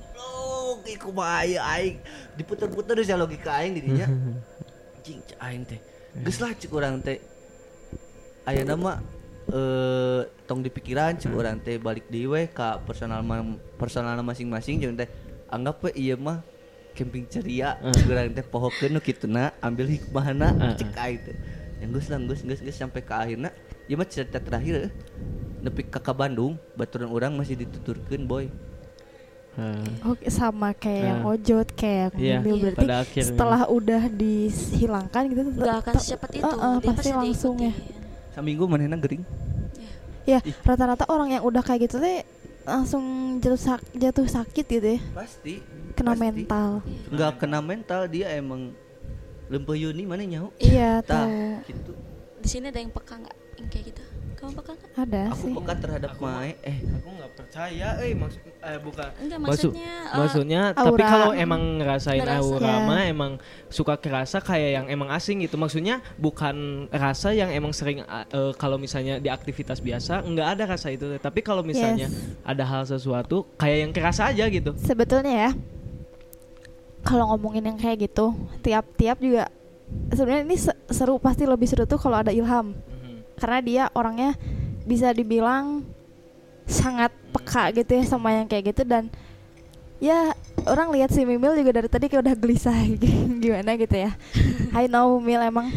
[1.16, 1.96] Mah aya aing.
[2.34, 4.08] Diputer-puter ya logika aing di dinya.
[4.96, 5.80] Anjing cek aing teh.
[6.24, 7.20] Geus lah cek urang teh.
[8.48, 8.98] Aya nama
[9.46, 14.96] eh tong di pikiran cek urang teh balik dewe ka personal ma- personal masing-masing jeung
[14.98, 15.06] teh
[15.46, 16.42] anggap we ieu mah
[16.96, 17.92] camping ceria Eh.
[17.92, 21.36] cek urang teh pohokeun nu kituna ambil hikmahna Eh, cek aing teh
[21.76, 23.52] yang geus lah geus geus geus sampai ke akhirna
[23.84, 24.88] ieu mah cerita terakhir
[25.58, 28.48] nepi ka ka Bandung baturan orang masih dituturkeun boy
[29.54, 31.32] Eh, Oke sama kayak yang Ah.
[31.32, 33.24] ojot kayak yang Iya, mobil berarti pada akhirnya.
[33.26, 36.44] setelah udah dihilangkan gitu tetep- Gak akan secepat itu.
[36.44, 37.72] Eh, eh, dia pasti langsung ya.
[38.30, 39.24] saminggu manehna gering
[40.24, 42.20] Ya rata-rata orang yang udah kayak gitu teh
[42.64, 43.04] langsung
[43.38, 45.62] jatuh sak jatuh sakit gitu ya pasti
[45.96, 46.22] kena pasti.
[46.22, 46.68] mental.
[47.08, 48.70] nggak kena mental dia emang
[49.46, 51.28] lempeh yuni mana nyaho Iya tahu.
[51.64, 51.92] gitu
[52.36, 54.02] di sini ada yang peka nggak yang kayak gitu
[54.36, 55.54] kamu peka nggak Ada Aku sih.
[55.54, 56.52] peka terhadap Aku Mae.
[56.60, 61.06] Eh, aku nggak percaya eh maksud eh bukan enggak Maksud- maksudnya eh, maksudnya tapi aura.
[61.06, 62.44] kalau emang ngerasain Ngerasa.
[62.44, 62.76] aura Ya.
[62.82, 63.32] mah emang
[63.66, 66.56] suka kerasa kayak yang emang asing gitu maksudnya bukan
[66.90, 71.40] rasa yang emang sering eh, kalau misalnya di aktivitas biasa nggak ada rasa itu tapi
[71.40, 75.50] kalau misalnya ada hal sesuatu kayak yang kerasa aja gitu Sebetulnya ya,
[77.06, 79.46] kalau ngomongin yang kayak gitu, tiap-tiap juga
[80.10, 82.74] sebenarnya ini se- seru pasti lebih seru tuh kalau ada Ilham.
[83.36, 84.34] Karena dia orangnya
[84.82, 85.86] bisa dibilang
[86.64, 89.06] sangat peka gitu ya sama yang kayak gitu dan
[89.96, 90.34] ya
[90.64, 92.74] orang lihat si Mimil juga dari tadi kayak udah gelisah
[93.42, 94.10] gimana gitu ya.
[94.74, 95.70] I know Mil emang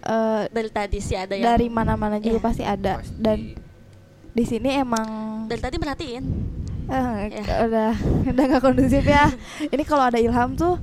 [0.00, 2.42] eh, dari tadi sih ada yang dari mana-mana juga Iya.
[2.42, 3.14] pasti ada pasti.
[3.16, 3.38] dan
[4.30, 5.06] di sini emang
[5.46, 6.24] dari tadi merhatiin
[6.84, 7.64] Eh, Ya.
[7.64, 7.90] udah
[8.26, 9.32] udah gak kondusif ya.
[9.64, 10.76] Ini kalau ada Ilham tuh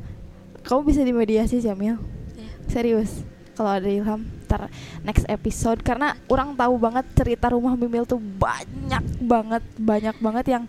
[0.62, 1.98] kamu bisa dimediasi Jamil.
[2.34, 2.50] Ya.
[2.68, 3.22] Serius.
[3.52, 4.72] Kalau ada Ilham, ntar
[5.02, 10.64] next episode karena orang tahu banget cerita rumah Mimil tuh banyak banget, banyak banget yang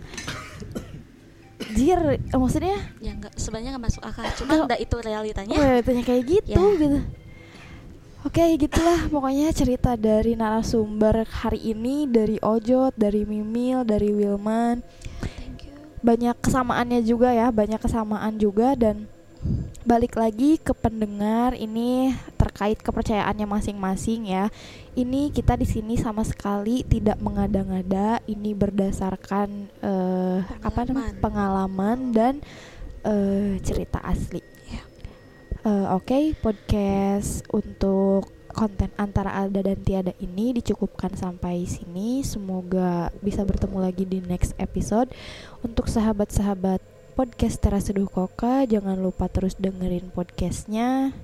[1.73, 1.97] Jir,
[2.29, 6.53] maksudnya ya nggak sebenarnya nggak masuk akal cuma nggak itu realitanya oh, tanya kayak gitu
[6.53, 6.77] Ya.
[6.77, 6.99] gitu.
[8.23, 9.11] Oke, gitulah.
[9.11, 14.79] Pokoknya cerita dari narasumber hari ini dari Ojot, dari Mimil, dari Wilman.
[15.19, 18.79] thank you banyak kesamaannya juga ya banyak kesamaan juga.
[18.79, 19.11] Dan
[19.83, 24.47] balik lagi ke pendengar ini terkait kepercayaannya masing-masing ya.
[24.95, 28.23] Ini kita di sini sama sekali tidak mengada-ngada.
[28.23, 31.19] Ini berdasarkan eh, apa namanya?
[31.19, 31.99] Pengalaman.
[32.15, 32.39] dan
[33.03, 34.52] eh, cerita asli
[35.63, 42.19] Eh, Oke, podcast untuk konten antara Alda dan Tiada ini dicukupkan sampai sini.
[42.19, 45.07] Semoga bisa bertemu lagi di next episode.
[45.63, 46.83] Untuk sahabat-sahabat
[47.15, 51.15] podcast Teras Seduh Koka, jangan lupa terus dengerin podcastnya.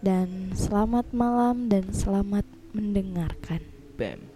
[0.00, 3.60] Dan selamat malam dan selamat mendengarkan.
[4.00, 4.29] bam